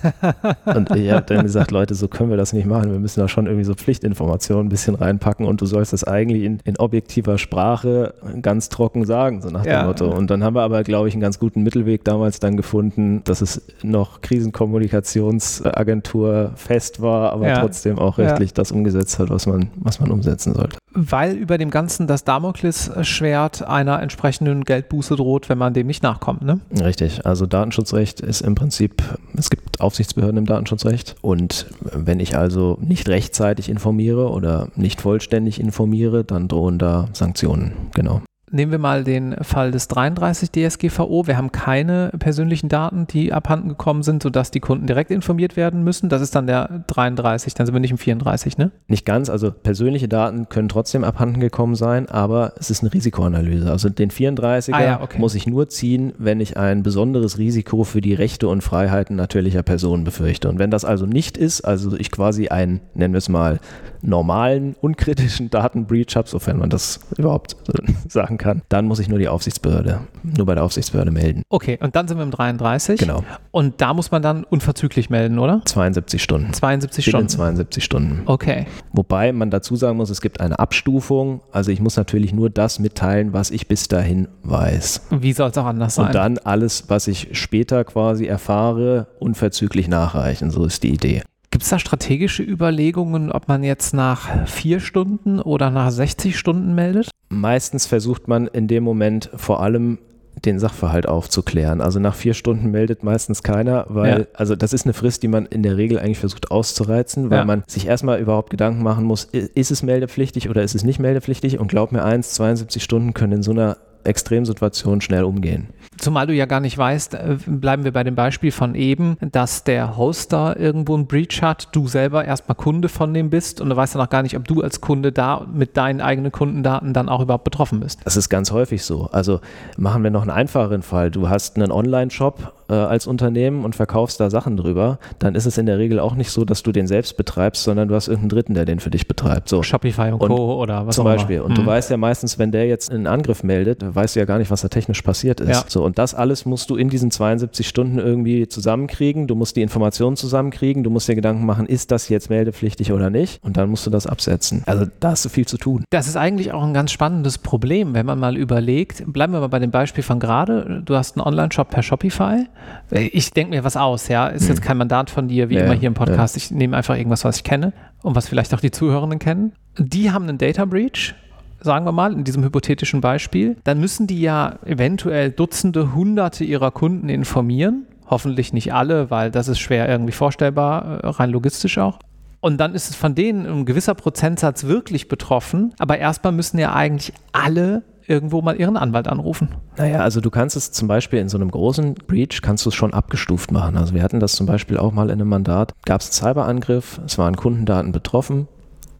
und 0.65 0.95
ich 0.95 1.11
habe 1.11 1.25
dann 1.25 1.43
gesagt, 1.43 1.71
Leute, 1.71 1.95
so 1.95 2.07
können 2.07 2.29
wir 2.29 2.37
das 2.37 2.53
nicht 2.53 2.65
machen. 2.65 2.91
Wir 2.91 2.99
müssen 2.99 3.19
da 3.19 3.27
schon 3.27 3.45
irgendwie 3.45 3.65
so 3.65 3.73
Pflichtinformationen 3.73 4.67
ein 4.67 4.69
bisschen 4.69 4.95
reinpacken 4.95 5.45
und 5.45 5.61
du 5.61 5.65
sollst 5.65 5.93
das 5.93 6.03
eigentlich 6.03 6.43
in, 6.43 6.59
in 6.63 6.77
objektiver 6.77 7.37
Sprache 7.37 8.13
ganz 8.41 8.69
trocken 8.69 9.05
sagen, 9.05 9.41
so 9.41 9.49
nach 9.49 9.65
ja. 9.65 9.81
dem 9.81 9.87
Motto. 9.87 10.11
Und 10.11 10.29
dann 10.29 10.43
haben 10.43 10.55
wir 10.55 10.61
aber, 10.61 10.83
glaube 10.83 11.07
ich, 11.07 11.13
einen 11.13 11.21
ganz 11.21 11.39
guten 11.39 11.63
Mittelweg 11.63 12.03
damals 12.03 12.39
dann 12.39 12.57
gefunden, 12.57 13.23
dass 13.23 13.41
es 13.41 13.61
noch 13.83 14.21
Krisenkommunikationsagentur 14.21 16.51
fest 16.55 17.01
war, 17.01 17.33
aber 17.33 17.47
ja. 17.47 17.59
trotzdem 17.59 17.99
auch 17.99 18.17
rechtlich 18.17 18.49
ja. 18.51 18.55
das 18.55 18.71
umgesetzt 18.71 19.19
hat, 19.19 19.29
was 19.29 19.45
man, 19.47 19.69
was 19.75 19.99
man 19.99 20.11
umsetzen 20.11 20.53
sollte. 20.53 20.77
Weil 20.93 21.35
über 21.35 21.57
dem 21.57 21.69
Ganzen 21.69 22.07
das 22.07 22.23
Damoklesschwert 22.23 23.67
einer 23.67 24.01
entsprechenden 24.01 24.65
Geldbuße 24.65 25.15
droht, 25.15 25.47
wenn 25.47 25.57
man 25.57 25.73
dem 25.73 25.87
nicht 25.87 26.03
nachkommt, 26.03 26.41
ne? 26.41 26.59
Richtig. 26.79 27.25
Also 27.25 27.45
Datenschutzrecht 27.45 28.19
ist 28.19 28.41
im 28.41 28.55
Prinzip, 28.55 29.01
es 29.35 29.49
gibt 29.49 29.79
Aufsichtsbehörden 29.79 30.37
im 30.37 30.45
Datenschutzrecht 30.45 31.15
und 31.21 31.67
wenn 31.81 32.19
ich 32.19 32.37
also 32.37 32.77
nicht 32.81 33.07
rechtzeitig 33.07 33.69
informiere 33.69 34.29
oder 34.29 34.67
nicht 34.75 35.01
vollständig 35.01 35.59
informiere, 35.59 36.23
dann 36.23 36.47
drohen 36.47 36.77
da 36.77 37.07
Sanktionen. 37.13 37.73
Genau 37.93 38.21
nehmen 38.51 38.71
wir 38.71 38.79
mal 38.79 39.03
den 39.03 39.35
Fall 39.41 39.71
des 39.71 39.87
33 39.87 40.51
DSGVO. 40.51 41.27
Wir 41.27 41.37
haben 41.37 41.51
keine 41.51 42.11
persönlichen 42.19 42.69
Daten, 42.69 43.07
die 43.07 43.33
abhanden 43.33 43.69
gekommen 43.69 44.03
sind, 44.03 44.21
sodass 44.21 44.51
die 44.51 44.59
Kunden 44.59 44.87
direkt 44.87 45.11
informiert 45.11 45.55
werden 45.55 45.83
müssen. 45.83 46.09
Das 46.09 46.21
ist 46.21 46.35
dann 46.35 46.47
der 46.47 46.83
33, 46.87 47.53
dann 47.53 47.65
sind 47.65 47.73
wir 47.73 47.79
nicht 47.79 47.91
im 47.91 47.97
34, 47.97 48.57
ne? 48.57 48.71
Nicht 48.87 49.05
ganz, 49.05 49.29
also 49.29 49.51
persönliche 49.51 50.07
Daten 50.07 50.49
können 50.49 50.69
trotzdem 50.69 51.03
abhanden 51.03 51.39
gekommen 51.39 51.75
sein, 51.75 52.09
aber 52.09 52.53
es 52.57 52.69
ist 52.69 52.83
eine 52.83 52.93
Risikoanalyse. 52.93 53.71
Also 53.71 53.89
den 53.89 54.11
34er 54.11 54.73
ah, 54.73 54.83
ja, 54.83 55.01
okay. 55.01 55.19
muss 55.19 55.35
ich 55.35 55.47
nur 55.47 55.69
ziehen, 55.69 56.13
wenn 56.17 56.39
ich 56.39 56.57
ein 56.57 56.83
besonderes 56.83 57.37
Risiko 57.37 57.83
für 57.83 58.01
die 58.01 58.13
Rechte 58.13 58.47
und 58.47 58.61
Freiheiten 58.61 59.15
natürlicher 59.15 59.63
Personen 59.63 60.03
befürchte. 60.03 60.49
Und 60.49 60.59
wenn 60.59 60.71
das 60.71 60.85
also 60.85 61.05
nicht 61.05 61.37
ist, 61.37 61.61
also 61.61 61.95
ich 61.97 62.11
quasi 62.11 62.49
einen, 62.49 62.81
nennen 62.93 63.13
wir 63.13 63.19
es 63.19 63.29
mal, 63.29 63.59
normalen, 64.01 64.75
unkritischen 64.81 65.49
Datenbreach 65.49 66.15
habe, 66.15 66.27
sofern 66.27 66.57
man 66.57 66.69
das 66.69 66.99
überhaupt 67.17 67.55
sagen 68.07 68.37
kann, 68.37 68.40
dann 68.69 68.85
muss 68.85 68.99
ich 68.99 69.09
nur 69.09 69.19
die 69.19 69.27
Aufsichtsbehörde, 69.27 70.01
nur 70.23 70.45
bei 70.45 70.55
der 70.55 70.63
Aufsichtsbehörde 70.63 71.11
melden. 71.11 71.43
Okay, 71.49 71.77
und 71.81 71.95
dann 71.95 72.07
sind 72.07 72.17
wir 72.17 72.23
im 72.23 72.31
33. 72.31 72.99
Genau. 72.99 73.23
Und 73.51 73.81
da 73.81 73.93
muss 73.93 74.11
man 74.11 74.21
dann 74.21 74.43
unverzüglich 74.43 75.09
melden, 75.09 75.39
oder? 75.39 75.61
72 75.65 76.21
Stunden. 76.21 76.53
72 76.53 77.05
Stunden. 77.05 77.29
72 77.29 77.83
Stunden. 77.83 78.23
Okay. 78.25 78.65
Wobei 78.93 79.31
man 79.31 79.49
dazu 79.51 79.75
sagen 79.75 79.97
muss, 79.97 80.09
es 80.09 80.21
gibt 80.21 80.41
eine 80.41 80.59
Abstufung. 80.59 81.41
Also 81.51 81.71
ich 81.71 81.79
muss 81.79 81.97
natürlich 81.97 82.33
nur 82.33 82.49
das 82.49 82.79
mitteilen, 82.79 83.33
was 83.33 83.51
ich 83.51 83.67
bis 83.67 83.87
dahin 83.87 84.27
weiß. 84.43 85.07
Wie 85.11 85.33
soll 85.33 85.49
es 85.49 85.57
auch 85.57 85.65
anders 85.65 85.95
sein? 85.95 86.07
Und 86.07 86.15
dann 86.15 86.37
alles, 86.39 86.85
was 86.89 87.07
ich 87.07 87.29
später 87.33 87.83
quasi 87.83 88.25
erfahre, 88.25 89.07
unverzüglich 89.19 89.87
nachreichen. 89.87 90.51
So 90.51 90.65
ist 90.65 90.83
die 90.83 90.93
Idee. 90.93 91.23
Gibt 91.51 91.63
es 91.63 91.69
da 91.69 91.79
strategische 91.79 92.43
Überlegungen, 92.43 93.29
ob 93.29 93.49
man 93.49 93.63
jetzt 93.63 93.93
nach 93.93 94.47
vier 94.47 94.79
Stunden 94.79 95.41
oder 95.41 95.69
nach 95.69 95.91
60 95.91 96.39
Stunden 96.39 96.73
meldet? 96.73 97.09
Meistens 97.27 97.85
versucht 97.85 98.29
man 98.29 98.47
in 98.47 98.69
dem 98.69 98.83
Moment 98.83 99.29
vor 99.35 99.61
allem 99.61 99.97
den 100.45 100.59
Sachverhalt 100.59 101.07
aufzuklären. 101.07 101.81
Also 101.81 101.99
nach 101.99 102.15
vier 102.15 102.33
Stunden 102.33 102.71
meldet 102.71 103.03
meistens 103.03 103.43
keiner, 103.43 103.85
weil, 103.89 104.19
ja. 104.21 104.25
also 104.33 104.55
das 104.55 104.71
ist 104.71 104.85
eine 104.85 104.93
Frist, 104.93 105.23
die 105.23 105.27
man 105.27 105.45
in 105.45 105.61
der 105.61 105.75
Regel 105.75 105.99
eigentlich 105.99 106.19
versucht 106.19 106.51
auszureizen, 106.51 107.29
weil 107.29 107.39
ja. 107.39 107.45
man 107.45 107.63
sich 107.67 107.85
erstmal 107.85 108.21
überhaupt 108.21 108.49
Gedanken 108.49 108.81
machen 108.81 109.03
muss, 109.03 109.25
ist 109.25 109.71
es 109.71 109.83
meldepflichtig 109.83 110.49
oder 110.49 110.63
ist 110.63 110.73
es 110.73 110.85
nicht 110.85 110.99
meldepflichtig? 110.99 111.59
Und 111.59 111.67
glaub 111.67 111.91
mir 111.91 112.03
eins, 112.05 112.33
72 112.33 112.81
Stunden 112.81 113.13
können 113.13 113.33
in 113.33 113.43
so 113.43 113.51
einer 113.51 113.77
Extremsituationen 114.03 115.01
schnell 115.01 115.23
umgehen. 115.23 115.69
Zumal 115.97 116.25
du 116.25 116.33
ja 116.33 116.45
gar 116.45 116.59
nicht 116.59 116.77
weißt, 116.77 117.13
äh, 117.13 117.37
bleiben 117.45 117.83
wir 117.83 117.91
bei 117.91 118.03
dem 118.03 118.15
Beispiel 118.15 118.51
von 118.51 118.75
eben, 118.75 119.17
dass 119.19 119.63
der 119.63 119.97
Hoster 119.97 120.57
irgendwo 120.59 120.95
einen 120.95 121.07
Breach 121.07 121.41
hat, 121.41 121.69
du 121.73 121.87
selber 121.87 122.25
erstmal 122.25 122.55
Kunde 122.55 122.89
von 122.89 123.13
dem 123.13 123.29
bist 123.29 123.61
und 123.61 123.69
du 123.69 123.75
weißt 123.75 123.95
dann 123.95 124.01
auch 124.01 124.09
gar 124.09 124.23
nicht, 124.23 124.35
ob 124.35 124.47
du 124.47 124.61
als 124.61 124.81
Kunde 124.81 125.11
da 125.11 125.45
mit 125.53 125.77
deinen 125.77 126.01
eigenen 126.01 126.31
Kundendaten 126.31 126.93
dann 126.93 127.09
auch 127.09 127.21
überhaupt 127.21 127.43
betroffen 127.43 127.79
bist. 127.79 127.99
Das 128.03 128.17
ist 128.17 128.29
ganz 128.29 128.51
häufig 128.51 128.83
so. 128.83 129.09
Also 129.11 129.41
machen 129.77 130.03
wir 130.03 130.11
noch 130.11 130.21
einen 130.21 130.31
einfacheren 130.31 130.81
Fall. 130.81 131.11
Du 131.11 131.29
hast 131.29 131.57
einen 131.57 131.71
Online-Shop 131.71 132.53
äh, 132.71 132.75
als 132.75 133.05
Unternehmen 133.05 133.65
und 133.65 133.75
verkaufst 133.75 134.19
da 134.19 134.29
Sachen 134.29 134.55
drüber, 134.55 134.97
dann 135.19 135.35
ist 135.35 135.45
es 135.45 135.57
in 135.57 135.65
der 135.65 135.77
Regel 135.77 135.99
auch 135.99 136.15
nicht 136.15 136.31
so, 136.31 136.45
dass 136.45 136.63
du 136.63 136.71
den 136.71 136.87
selbst 136.87 137.17
betreibst, 137.17 137.63
sondern 137.63 137.89
du 137.89 137.95
hast 137.95 138.07
irgendeinen 138.07 138.29
Dritten, 138.29 138.53
der 138.53 138.65
den 138.65 138.79
für 138.79 138.89
dich 138.89 139.07
betreibt. 139.07 139.49
So. 139.49 139.61
Shopify 139.61 140.11
und, 140.11 140.21
und 140.21 140.29
Co. 140.29 140.61
oder 140.61 140.87
was 140.87 140.95
Zum 140.95 141.03
Beispiel. 141.03 141.37
Immer. 141.37 141.45
Und 141.45 141.51
mhm. 141.51 141.55
du 141.55 141.65
weißt 141.65 141.89
ja 141.91 141.97
meistens, 141.97 142.39
wenn 142.39 142.51
der 142.51 142.67
jetzt 142.67 142.89
einen 142.89 143.07
Angriff 143.07 143.43
meldet, 143.43 143.90
weißt 143.95 144.15
du 144.15 144.19
ja 144.19 144.25
gar 144.25 144.37
nicht, 144.37 144.51
was 144.51 144.61
da 144.61 144.67
technisch 144.67 145.01
passiert 145.01 145.39
ist. 145.39 145.49
Ja. 145.49 145.63
So, 145.67 145.83
und 145.83 145.97
das 145.97 146.13
alles 146.13 146.45
musst 146.45 146.69
du 146.69 146.75
in 146.75 146.89
diesen 146.89 147.11
72 147.11 147.67
Stunden 147.67 147.99
irgendwie 147.99 148.47
zusammenkriegen. 148.47 149.27
Du 149.27 149.35
musst 149.35 149.55
die 149.55 149.61
Informationen 149.61 150.15
zusammenkriegen. 150.15 150.83
Du 150.83 150.89
musst 150.89 151.07
dir 151.07 151.15
Gedanken 151.15 151.45
machen, 151.45 151.65
ist 151.65 151.91
das 151.91 152.09
jetzt 152.09 152.29
meldepflichtig 152.29 152.91
oder 152.91 153.09
nicht? 153.09 153.43
Und 153.43 153.57
dann 153.57 153.69
musst 153.69 153.85
du 153.85 153.89
das 153.89 154.07
absetzen. 154.07 154.63
Also 154.65 154.85
da 154.99 155.11
hast 155.11 155.25
du 155.25 155.29
viel 155.29 155.47
zu 155.47 155.57
tun. 155.57 155.83
Das 155.89 156.07
ist 156.07 156.17
eigentlich 156.17 156.51
auch 156.51 156.63
ein 156.63 156.73
ganz 156.73 156.91
spannendes 156.91 157.37
Problem, 157.37 157.93
wenn 157.93 158.05
man 158.05 158.19
mal 158.19 158.37
überlegt. 158.37 159.03
Bleiben 159.11 159.33
wir 159.33 159.39
mal 159.39 159.47
bei 159.47 159.59
dem 159.59 159.71
Beispiel 159.71 160.03
von 160.03 160.19
gerade. 160.19 160.81
Du 160.85 160.95
hast 160.95 161.17
einen 161.17 161.25
Online-Shop 161.25 161.69
per 161.69 161.83
Shopify. 161.83 162.45
Ich 162.91 163.31
denke 163.31 163.55
mir 163.55 163.63
was 163.63 163.77
aus, 163.77 164.07
ja. 164.07 164.27
Ist 164.27 164.47
jetzt 164.47 164.59
hm. 164.59 164.65
kein 164.65 164.77
Mandat 164.77 165.09
von 165.09 165.27
dir, 165.27 165.49
wie 165.49 165.55
ja, 165.55 165.65
immer 165.65 165.73
hier 165.73 165.87
im 165.87 165.93
Podcast. 165.93 166.35
Ja. 166.35 166.41
Ich 166.41 166.51
nehme 166.51 166.77
einfach 166.77 166.95
irgendwas, 166.95 167.23
was 167.25 167.37
ich 167.37 167.43
kenne 167.43 167.73
und 168.01 168.15
was 168.15 168.27
vielleicht 168.27 168.53
auch 168.53 168.59
die 168.59 168.71
Zuhörenden 168.71 169.19
kennen. 169.19 169.53
Die 169.77 170.11
haben 170.11 170.27
einen 170.27 170.37
Data 170.37 170.65
Breach 170.65 171.15
sagen 171.61 171.85
wir 171.85 171.91
mal, 171.91 172.13
in 172.13 172.23
diesem 172.23 172.43
hypothetischen 172.43 173.01
Beispiel, 173.01 173.57
dann 173.63 173.79
müssen 173.79 174.07
die 174.07 174.21
ja 174.21 174.55
eventuell 174.65 175.31
Dutzende, 175.31 175.93
Hunderte 175.93 176.43
ihrer 176.43 176.71
Kunden 176.71 177.09
informieren. 177.09 177.85
Hoffentlich 178.09 178.51
nicht 178.51 178.73
alle, 178.73 179.09
weil 179.09 179.31
das 179.31 179.47
ist 179.47 179.59
schwer 179.59 179.87
irgendwie 179.87 180.11
vorstellbar, 180.11 181.03
äh, 181.03 181.07
rein 181.07 181.29
logistisch 181.29 181.77
auch. 181.77 181.99
Und 182.41 182.57
dann 182.57 182.73
ist 182.73 182.89
es 182.89 182.95
von 182.95 183.15
denen 183.15 183.45
ein 183.45 183.65
gewisser 183.65 183.93
Prozentsatz 183.93 184.65
wirklich 184.65 185.07
betroffen. 185.07 185.73
Aber 185.77 185.99
erstmal 185.99 186.33
müssen 186.33 186.57
ja 186.57 186.73
eigentlich 186.73 187.13
alle 187.31 187.83
irgendwo 188.07 188.41
mal 188.41 188.59
ihren 188.59 188.77
Anwalt 188.77 189.07
anrufen. 189.07 189.49
Naja, 189.77 189.99
also 189.99 190.21
du 190.21 190.29
kannst 190.29 190.57
es 190.57 190.71
zum 190.71 190.87
Beispiel 190.87 191.19
in 191.19 191.29
so 191.29 191.37
einem 191.37 191.49
großen 191.49 191.95
Breach, 192.07 192.41
kannst 192.41 192.65
du 192.65 192.69
es 192.69 192.75
schon 192.75 192.93
abgestuft 192.93 193.51
machen. 193.51 193.77
Also 193.77 193.93
wir 193.93 194.03
hatten 194.03 194.19
das 194.19 194.33
zum 194.33 194.47
Beispiel 194.47 194.77
auch 194.77 194.91
mal 194.91 195.09
in 195.09 195.13
einem 195.13 195.29
Mandat, 195.29 195.73
gab 195.85 196.01
es 196.01 196.07
einen 196.07 196.33
Cyberangriff, 196.33 196.99
es 197.05 197.17
waren 197.17 197.35
Kundendaten 197.35 197.91
betroffen, 197.91 198.47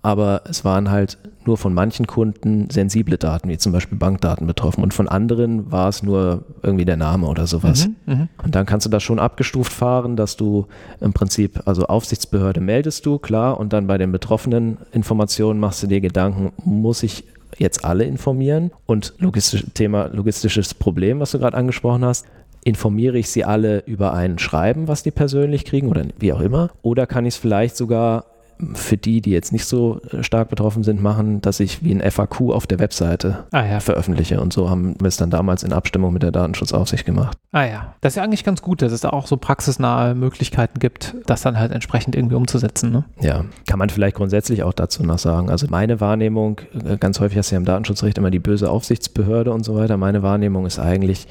aber 0.02 0.42
es 0.50 0.66
waren 0.66 0.90
halt 0.90 1.18
nur 1.46 1.58
von 1.58 1.74
manchen 1.74 2.08
Kunden 2.08 2.70
sensible 2.70 3.18
Daten, 3.18 3.50
wie 3.50 3.58
zum 3.58 3.72
Beispiel 3.72 3.98
Bankdaten 3.98 4.46
betroffen 4.48 4.84
und 4.84 4.94
von 4.94 5.08
anderen 5.08 5.72
war 5.72 5.90
es 5.90 6.04
nur 6.04 6.44
irgendwie 6.62 6.86
der 6.86 6.98
Name 6.98 7.28
oder 7.28 7.48
sowas. 7.48 7.88
Mhm, 8.06 8.14
mh. 8.14 8.28
Und 8.44 8.56
dann 8.56 8.66
kannst 8.66 8.86
du 8.86 8.90
das 8.90 9.04
schon 9.04 9.20
abgestuft 9.20 9.72
fahren, 9.72 10.16
dass 10.16 10.38
du 10.38 10.68
im 11.00 11.14
Prinzip, 11.14 11.62
also 11.66 11.86
Aufsichtsbehörde 11.86 12.62
meldest 12.62 13.06
du, 13.06 13.18
klar, 13.18 13.60
und 13.60 13.74
dann 13.74 13.88
bei 13.88 13.98
den 13.98 14.12
betroffenen 14.12 14.78
Informationen 14.92 15.60
machst 15.60 15.82
du 15.84 15.88
dir 15.88 16.02
Gedanken, 16.02 16.52
muss 16.64 17.04
ich 17.04 17.24
jetzt 17.58 17.86
alle 17.86 18.06
informieren? 18.06 18.72
Und 18.86 19.14
logistisch, 19.20 19.66
Thema 19.74 20.08
logistisches 20.08 20.74
Problem, 20.74 21.20
was 21.20 21.32
du 21.32 21.40
gerade 21.40 21.58
angesprochen 21.58 22.06
hast, 22.06 22.26
informiere 22.64 23.18
ich 23.18 23.30
sie 23.30 23.44
alle 23.44 23.80
über 23.86 24.14
ein 24.14 24.38
Schreiben, 24.38 24.88
was 24.88 25.04
die 25.04 25.12
persönlich 25.12 25.66
kriegen 25.66 25.88
oder 25.88 26.06
wie 26.20 26.34
auch 26.34 26.42
immer? 26.42 26.70
Oder 26.82 27.08
kann 27.08 27.26
ich 27.26 27.36
es 27.36 27.40
vielleicht 27.40 27.76
sogar 27.76 28.26
für 28.74 28.98
die, 28.98 29.22
die 29.22 29.32
jetzt 29.32 29.52
nicht 29.52 29.66
so 29.66 30.02
äh, 30.12 30.24
stark 30.24 30.50
betroffen 30.50 30.84
sind, 30.84 31.02
machen, 31.02 31.42
dass 31.42 31.60
ich 31.60 31.84
wie 31.84 31.94
ein 31.94 32.12
FAQ 32.12 32.52
auf 32.52 32.68
der 32.68 32.80
Webseite 32.80 33.46
ah, 33.52 33.66
ja. 33.66 33.80
veröffentliche. 33.80 34.40
Und 34.40 34.54
so 34.54 34.70
haben 34.70 34.96
wir 35.00 35.08
es 35.08 35.18
dann 35.18 35.30
damals 35.30 35.64
in 35.64 35.74
Abstimmung 35.74 36.14
mit 36.14 36.24
der 36.24 36.32
Datenschutzaufsicht 36.32 37.06
gemacht. 37.06 37.38
Ah 37.52 37.66
ja, 37.66 37.96
das 38.02 38.14
ist 38.14 38.18
ja 38.18 38.24
eigentlich 38.24 38.44
ganz 38.44 38.62
gut, 38.62 38.82
dass 38.82 38.92
es 38.92 39.02
da 39.02 39.10
auch 39.10 39.28
so 39.28 39.38
praxisnahe 39.38 40.16
Möglichkeiten 40.16 40.80
gibt, 40.80 41.16
das 41.26 41.42
dann 41.42 41.58
halt 41.58 41.72
entsprechend 41.72 42.16
irgendwie 42.16 42.36
umzusetzen. 42.36 42.92
Ne? 42.92 43.04
Ja, 43.20 43.46
kann 43.68 43.80
man 43.80 43.90
vielleicht 43.90 44.16
grundsätzlich 44.16 44.64
auch 44.64 44.74
dazu 44.74 45.04
noch 45.04 45.20
sagen. 45.20 45.50
Also 45.50 45.68
meine 45.70 46.00
Wahrnehmung, 46.00 46.62
äh, 46.86 46.98
ganz 46.98 47.20
häufig 47.20 47.38
hast 47.38 47.52
du 47.52 47.56
ja 47.56 47.60
im 47.60 47.66
Datenschutzrecht 47.66 48.18
immer 48.18 48.32
die 48.32 48.40
böse 48.40 48.70
Aufsichtsbehörde 48.70 49.52
und 49.52 49.64
so 49.64 49.76
weiter. 49.76 49.98
Meine 49.98 50.24
Wahrnehmung 50.24 50.66
ist 50.66 50.80
eigentlich, 50.80 51.28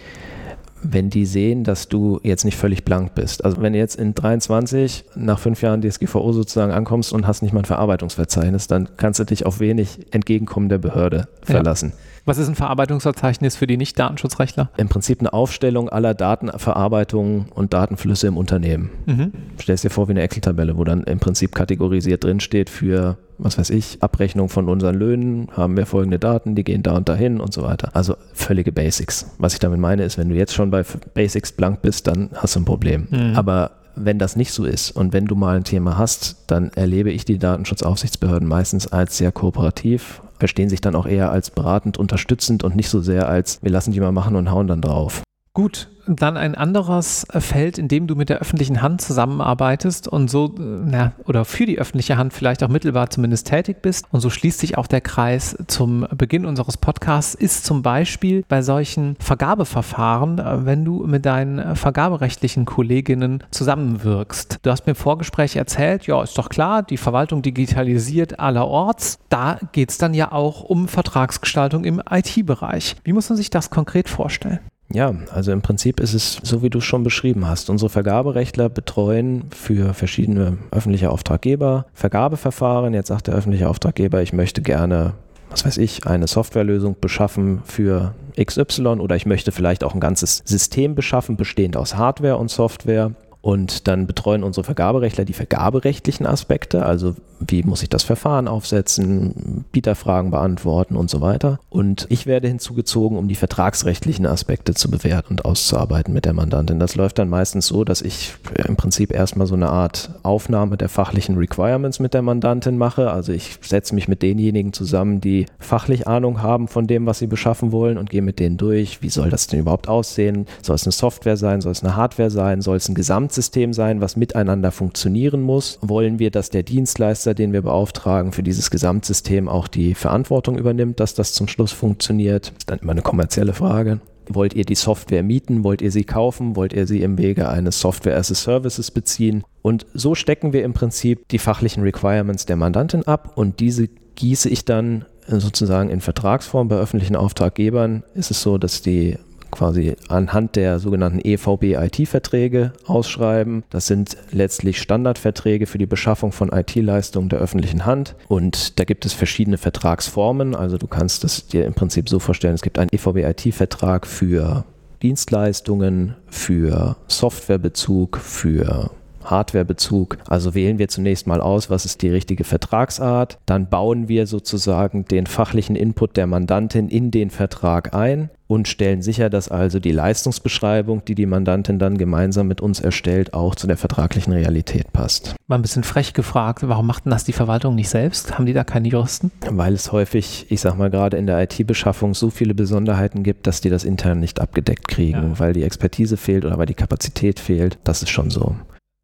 wenn 0.82 1.10
die 1.10 1.26
sehen, 1.26 1.64
dass 1.64 1.88
du 1.88 2.20
jetzt 2.22 2.44
nicht 2.44 2.56
völlig 2.56 2.84
blank 2.84 3.14
bist. 3.14 3.44
Also 3.44 3.60
wenn 3.60 3.72
du 3.72 3.78
jetzt 3.78 3.96
in 3.96 4.14
23 4.14 5.04
nach 5.14 5.38
fünf 5.38 5.62
Jahren 5.62 5.82
DSGVO 5.82 6.32
sozusagen 6.32 6.72
ankommst 6.72 7.12
und 7.12 7.26
hast 7.26 7.42
nicht 7.42 7.52
mal 7.52 7.60
ein 7.60 7.66
Verarbeitungsverzeichnis, 7.66 8.66
dann 8.66 8.88
kannst 8.96 9.20
du 9.20 9.24
dich 9.24 9.46
auf 9.46 9.60
wenig 9.60 10.12
Entgegenkommen 10.12 10.68
der 10.68 10.78
Behörde 10.78 11.28
verlassen. 11.42 11.92
Ja. 11.94 11.98
Was 12.26 12.38
ist 12.38 12.48
ein 12.48 12.54
Verarbeitungsverzeichnis 12.54 13.56
für 13.56 13.66
die 13.66 13.76
Nicht-Datenschutzrechtler? 13.76 14.70
Im 14.76 14.88
Prinzip 14.88 15.20
eine 15.20 15.32
Aufstellung 15.32 15.88
aller 15.88 16.14
Datenverarbeitungen 16.14 17.46
und 17.54 17.72
Datenflüsse 17.72 18.26
im 18.26 18.36
Unternehmen. 18.36 18.90
Mhm. 19.06 19.32
Stellst 19.60 19.84
dir 19.84 19.90
vor 19.90 20.08
wie 20.08 20.12
eine 20.12 20.22
Excel-Tabelle, 20.22 20.76
wo 20.76 20.84
dann 20.84 21.02
im 21.04 21.18
Prinzip 21.18 21.54
kategorisiert 21.54 22.24
drinsteht 22.24 22.68
für, 22.68 23.16
was 23.42 23.58
weiß 23.58 23.70
ich, 23.70 24.02
Abrechnung 24.02 24.48
von 24.48 24.68
unseren 24.68 24.94
Löhnen, 24.94 25.48
haben 25.52 25.76
wir 25.76 25.86
folgende 25.86 26.18
Daten, 26.18 26.54
die 26.54 26.64
gehen 26.64 26.82
da 26.82 26.96
und 26.96 27.08
dahin 27.08 27.40
und 27.40 27.52
so 27.52 27.62
weiter. 27.62 27.90
Also 27.94 28.16
völlige 28.32 28.72
Basics. 28.72 29.30
Was 29.38 29.54
ich 29.54 29.58
damit 29.58 29.80
meine, 29.80 30.04
ist, 30.04 30.18
wenn 30.18 30.28
du 30.28 30.34
jetzt 30.34 30.54
schon 30.54 30.70
bei 30.70 30.84
Basics 31.14 31.52
blank 31.52 31.82
bist, 31.82 32.06
dann 32.06 32.30
hast 32.34 32.56
du 32.56 32.60
ein 32.60 32.64
Problem. 32.64 33.08
Mhm. 33.10 33.36
Aber 33.36 33.72
wenn 33.96 34.18
das 34.18 34.36
nicht 34.36 34.52
so 34.52 34.64
ist 34.64 34.90
und 34.90 35.12
wenn 35.12 35.26
du 35.26 35.34
mal 35.34 35.56
ein 35.56 35.64
Thema 35.64 35.98
hast, 35.98 36.44
dann 36.46 36.70
erlebe 36.74 37.10
ich 37.10 37.24
die 37.24 37.38
Datenschutzaufsichtsbehörden 37.38 38.48
meistens 38.48 38.86
als 38.86 39.18
sehr 39.18 39.32
kooperativ, 39.32 40.22
verstehen 40.38 40.68
sich 40.68 40.80
dann 40.80 40.94
auch 40.94 41.06
eher 41.06 41.30
als 41.30 41.50
beratend, 41.50 41.98
unterstützend 41.98 42.64
und 42.64 42.76
nicht 42.76 42.88
so 42.88 43.00
sehr 43.00 43.28
als 43.28 43.58
wir 43.62 43.70
lassen 43.70 43.92
die 43.92 44.00
mal 44.00 44.12
machen 44.12 44.36
und 44.36 44.50
hauen 44.50 44.66
dann 44.66 44.80
drauf. 44.80 45.22
Gut, 45.60 45.88
dann 46.06 46.38
ein 46.38 46.54
anderes 46.54 47.26
Feld, 47.30 47.76
in 47.76 47.86
dem 47.86 48.06
du 48.06 48.14
mit 48.14 48.30
der 48.30 48.38
öffentlichen 48.38 48.80
Hand 48.80 49.02
zusammenarbeitest 49.02 50.08
und 50.08 50.30
so, 50.30 50.54
na, 50.56 51.12
oder 51.26 51.44
für 51.44 51.66
die 51.66 51.78
öffentliche 51.78 52.16
Hand 52.16 52.32
vielleicht 52.32 52.62
auch 52.62 52.70
mittelbar 52.70 53.10
zumindest 53.10 53.48
tätig 53.48 53.82
bist. 53.82 54.06
Und 54.10 54.22
so 54.22 54.30
schließt 54.30 54.58
sich 54.58 54.78
auch 54.78 54.86
der 54.86 55.02
Kreis 55.02 55.58
zum 55.66 56.06
Beginn 56.16 56.46
unseres 56.46 56.78
Podcasts, 56.78 57.34
ist 57.34 57.66
zum 57.66 57.82
Beispiel 57.82 58.42
bei 58.48 58.62
solchen 58.62 59.16
Vergabeverfahren, 59.20 60.38
äh, 60.38 60.64
wenn 60.64 60.82
du 60.82 61.06
mit 61.06 61.26
deinen 61.26 61.76
vergaberechtlichen 61.76 62.64
Kolleginnen 62.64 63.44
zusammenwirkst. 63.50 64.60
Du 64.62 64.70
hast 64.70 64.86
mir 64.86 64.92
im 64.92 64.96
Vorgespräch 64.96 65.56
erzählt, 65.56 66.06
ja, 66.06 66.22
ist 66.22 66.38
doch 66.38 66.48
klar, 66.48 66.82
die 66.82 66.96
Verwaltung 66.96 67.42
digitalisiert 67.42 68.40
allerorts. 68.40 69.18
Da 69.28 69.58
geht 69.72 69.90
es 69.90 69.98
dann 69.98 70.14
ja 70.14 70.32
auch 70.32 70.62
um 70.62 70.88
Vertragsgestaltung 70.88 71.84
im 71.84 72.00
IT-Bereich. 72.10 72.96
Wie 73.04 73.12
muss 73.12 73.28
man 73.28 73.36
sich 73.36 73.50
das 73.50 73.68
konkret 73.68 74.08
vorstellen? 74.08 74.60
Ja, 74.92 75.14
also 75.32 75.52
im 75.52 75.62
Prinzip 75.62 76.00
ist 76.00 76.14
es 76.14 76.40
so, 76.42 76.62
wie 76.62 76.70
du 76.70 76.78
es 76.78 76.84
schon 76.84 77.04
beschrieben 77.04 77.46
hast. 77.46 77.70
Unsere 77.70 77.88
Vergaberechtler 77.88 78.68
betreuen 78.68 79.44
für 79.50 79.94
verschiedene 79.94 80.58
öffentliche 80.72 81.10
Auftraggeber 81.10 81.86
Vergabeverfahren. 81.94 82.92
Jetzt 82.92 83.08
sagt 83.08 83.28
der 83.28 83.34
öffentliche 83.34 83.68
Auftraggeber, 83.68 84.20
ich 84.20 84.32
möchte 84.32 84.62
gerne, 84.62 85.12
was 85.48 85.64
weiß 85.64 85.78
ich, 85.78 86.06
eine 86.08 86.26
Softwarelösung 86.26 86.96
beschaffen 87.00 87.62
für 87.64 88.14
XY 88.42 88.98
oder 88.98 89.14
ich 89.14 89.26
möchte 89.26 89.52
vielleicht 89.52 89.84
auch 89.84 89.94
ein 89.94 90.00
ganzes 90.00 90.42
System 90.44 90.96
beschaffen, 90.96 91.36
bestehend 91.36 91.76
aus 91.76 91.94
Hardware 91.96 92.36
und 92.36 92.50
Software. 92.50 93.12
Und 93.42 93.86
dann 93.86 94.06
betreuen 94.06 94.42
unsere 94.42 94.64
Vergaberechtler 94.64 95.24
die 95.24 95.32
vergaberechtlichen 95.32 96.26
Aspekte, 96.26 96.84
also 96.84 97.14
wie 97.46 97.62
muss 97.62 97.82
ich 97.82 97.88
das 97.88 98.02
Verfahren 98.02 98.48
aufsetzen, 98.48 99.64
Bieterfragen 99.72 100.30
beantworten 100.30 100.96
und 100.96 101.10
so 101.10 101.20
weiter. 101.20 101.58
Und 101.70 102.06
ich 102.10 102.26
werde 102.26 102.48
hinzugezogen, 102.48 103.16
um 103.16 103.28
die 103.28 103.34
vertragsrechtlichen 103.34 104.26
Aspekte 104.26 104.74
zu 104.74 104.90
bewerten 104.90 105.34
und 105.34 105.44
auszuarbeiten 105.44 106.12
mit 106.12 106.24
der 106.24 106.32
Mandantin. 106.32 106.78
Das 106.78 106.96
läuft 106.96 107.18
dann 107.18 107.28
meistens 107.28 107.66
so, 107.66 107.84
dass 107.84 108.02
ich 108.02 108.34
im 108.66 108.76
Prinzip 108.76 109.12
erstmal 109.12 109.46
so 109.46 109.54
eine 109.54 109.70
Art 109.70 110.10
Aufnahme 110.22 110.76
der 110.76 110.88
fachlichen 110.88 111.36
Requirements 111.36 111.98
mit 111.98 112.14
der 112.14 112.22
Mandantin 112.22 112.76
mache. 112.76 113.10
Also 113.10 113.32
ich 113.32 113.58
setze 113.62 113.94
mich 113.94 114.08
mit 114.08 114.22
denjenigen 114.22 114.72
zusammen, 114.72 115.20
die 115.20 115.46
fachlich 115.58 116.06
Ahnung 116.06 116.42
haben 116.42 116.68
von 116.68 116.86
dem, 116.86 117.06
was 117.06 117.18
sie 117.18 117.26
beschaffen 117.26 117.72
wollen 117.72 117.98
und 117.98 118.10
gehe 118.10 118.22
mit 118.22 118.38
denen 118.38 118.56
durch. 118.56 119.02
Wie 119.02 119.10
soll 119.10 119.30
das 119.30 119.46
denn 119.46 119.60
überhaupt 119.60 119.88
aussehen? 119.88 120.46
Soll 120.62 120.76
es 120.76 120.84
eine 120.84 120.92
Software 120.92 121.36
sein? 121.36 121.60
Soll 121.60 121.72
es 121.72 121.82
eine 121.82 121.96
Hardware 121.96 122.30
sein? 122.30 122.60
Soll 122.60 122.76
es 122.76 122.88
ein 122.88 122.94
Gesamtsystem 122.94 123.72
sein, 123.72 124.00
was 124.00 124.16
miteinander 124.16 124.72
funktionieren 124.72 125.40
muss? 125.40 125.78
Wollen 125.80 126.18
wir, 126.18 126.30
dass 126.30 126.50
der 126.50 126.62
Dienstleister 126.62 127.29
Dienstleister, 127.30 127.34
den 127.34 127.52
wir 127.52 127.62
beauftragen, 127.62 128.32
für 128.32 128.42
dieses 128.42 128.70
Gesamtsystem 128.70 129.48
auch 129.48 129.68
die 129.68 129.94
Verantwortung 129.94 130.58
übernimmt, 130.58 131.00
dass 131.00 131.14
das 131.14 131.32
zum 131.32 131.48
Schluss 131.48 131.72
funktioniert. 131.72 132.52
Ist 132.58 132.70
dann 132.70 132.80
immer 132.80 132.92
eine 132.92 133.02
kommerzielle 133.02 133.52
Frage. 133.52 134.00
Wollt 134.28 134.54
ihr 134.54 134.64
die 134.64 134.76
Software 134.76 135.22
mieten? 135.22 135.64
Wollt 135.64 135.82
ihr 135.82 135.90
sie 135.90 136.04
kaufen? 136.04 136.54
Wollt 136.54 136.72
ihr 136.72 136.86
sie 136.86 137.02
im 137.02 137.18
Wege 137.18 137.48
eines 137.48 137.80
Software 137.80 138.16
as 138.16 138.30
a 138.30 138.34
Services 138.34 138.90
beziehen? 138.90 139.44
Und 139.62 139.86
so 139.92 140.14
stecken 140.14 140.52
wir 140.52 140.64
im 140.64 140.72
Prinzip 140.72 141.28
die 141.28 141.38
fachlichen 141.38 141.82
Requirements 141.82 142.46
der 142.46 142.56
Mandantin 142.56 143.06
ab 143.06 143.32
und 143.36 143.60
diese 143.60 143.88
gieße 144.14 144.48
ich 144.48 144.64
dann 144.64 145.04
sozusagen 145.26 145.90
in 145.90 146.00
Vertragsform 146.00 146.68
bei 146.68 146.76
öffentlichen 146.76 147.16
Auftraggebern. 147.16 148.02
Ist 148.14 148.30
es 148.30 148.42
so, 148.42 148.58
dass 148.58 148.82
die 148.82 149.16
quasi 149.50 149.96
anhand 150.08 150.56
der 150.56 150.78
sogenannten 150.78 151.20
EVB-IT-Verträge 151.22 152.72
ausschreiben. 152.86 153.64
Das 153.70 153.86
sind 153.86 154.16
letztlich 154.30 154.80
Standardverträge 154.80 155.66
für 155.66 155.78
die 155.78 155.86
Beschaffung 155.86 156.32
von 156.32 156.50
IT-Leistungen 156.50 157.28
der 157.28 157.40
öffentlichen 157.40 157.86
Hand. 157.86 158.14
Und 158.28 158.78
da 158.78 158.84
gibt 158.84 159.04
es 159.06 159.12
verschiedene 159.12 159.58
Vertragsformen. 159.58 160.54
Also 160.54 160.78
du 160.78 160.86
kannst 160.86 161.24
es 161.24 161.46
dir 161.46 161.64
im 161.66 161.74
Prinzip 161.74 162.08
so 162.08 162.18
vorstellen, 162.18 162.54
es 162.54 162.62
gibt 162.62 162.78
einen 162.78 162.90
EVB-IT-Vertrag 162.92 164.06
für 164.06 164.64
Dienstleistungen, 165.02 166.16
für 166.28 166.96
Softwarebezug, 167.08 168.18
für 168.18 168.90
Hardwarebezug. 169.24 170.18
Also 170.28 170.54
wählen 170.54 170.78
wir 170.78 170.88
zunächst 170.88 171.26
mal 171.26 171.40
aus, 171.40 171.70
was 171.70 171.84
ist 171.84 172.02
die 172.02 172.08
richtige 172.08 172.44
Vertragsart. 172.44 173.38
Dann 173.46 173.68
bauen 173.68 174.08
wir 174.08 174.26
sozusagen 174.26 175.04
den 175.04 175.26
fachlichen 175.26 175.76
Input 175.76 176.16
der 176.16 176.26
Mandantin 176.26 176.88
in 176.88 177.10
den 177.10 177.30
Vertrag 177.30 177.94
ein 177.94 178.30
und 178.50 178.66
stellen 178.66 179.00
sicher, 179.00 179.30
dass 179.30 179.48
also 179.48 179.78
die 179.78 179.92
Leistungsbeschreibung, 179.92 181.04
die 181.04 181.14
die 181.14 181.26
Mandantin 181.26 181.78
dann 181.78 181.96
gemeinsam 181.96 182.48
mit 182.48 182.60
uns 182.60 182.80
erstellt, 182.80 183.32
auch 183.32 183.54
zu 183.54 183.68
der 183.68 183.76
vertraglichen 183.76 184.32
Realität 184.32 184.92
passt. 184.92 185.36
Mal 185.46 185.54
ein 185.54 185.62
bisschen 185.62 185.84
frech 185.84 186.14
gefragt, 186.14 186.66
warum 186.66 186.88
macht 186.88 187.04
denn 187.04 187.12
das 187.12 187.22
die 187.22 187.32
Verwaltung 187.32 187.76
nicht 187.76 187.88
selbst? 187.88 188.36
Haben 188.36 188.46
die 188.46 188.52
da 188.52 188.64
keine 188.64 188.88
Juristen? 188.88 189.30
Weil 189.48 189.74
es 189.74 189.92
häufig, 189.92 190.46
ich 190.48 190.60
sag 190.60 190.76
mal 190.76 190.90
gerade 190.90 191.16
in 191.16 191.28
der 191.28 191.40
IT-Beschaffung 191.40 192.12
so 192.12 192.28
viele 192.28 192.54
Besonderheiten 192.54 193.22
gibt, 193.22 193.46
dass 193.46 193.60
die 193.60 193.70
das 193.70 193.84
intern 193.84 194.18
nicht 194.18 194.40
abgedeckt 194.40 194.88
kriegen, 194.88 195.30
ja. 195.30 195.38
weil 195.38 195.52
die 195.52 195.62
Expertise 195.62 196.16
fehlt 196.16 196.44
oder 196.44 196.58
weil 196.58 196.66
die 196.66 196.74
Kapazität 196.74 197.38
fehlt. 197.38 197.78
Das 197.84 198.02
ist 198.02 198.10
schon 198.10 198.30
so. 198.30 198.56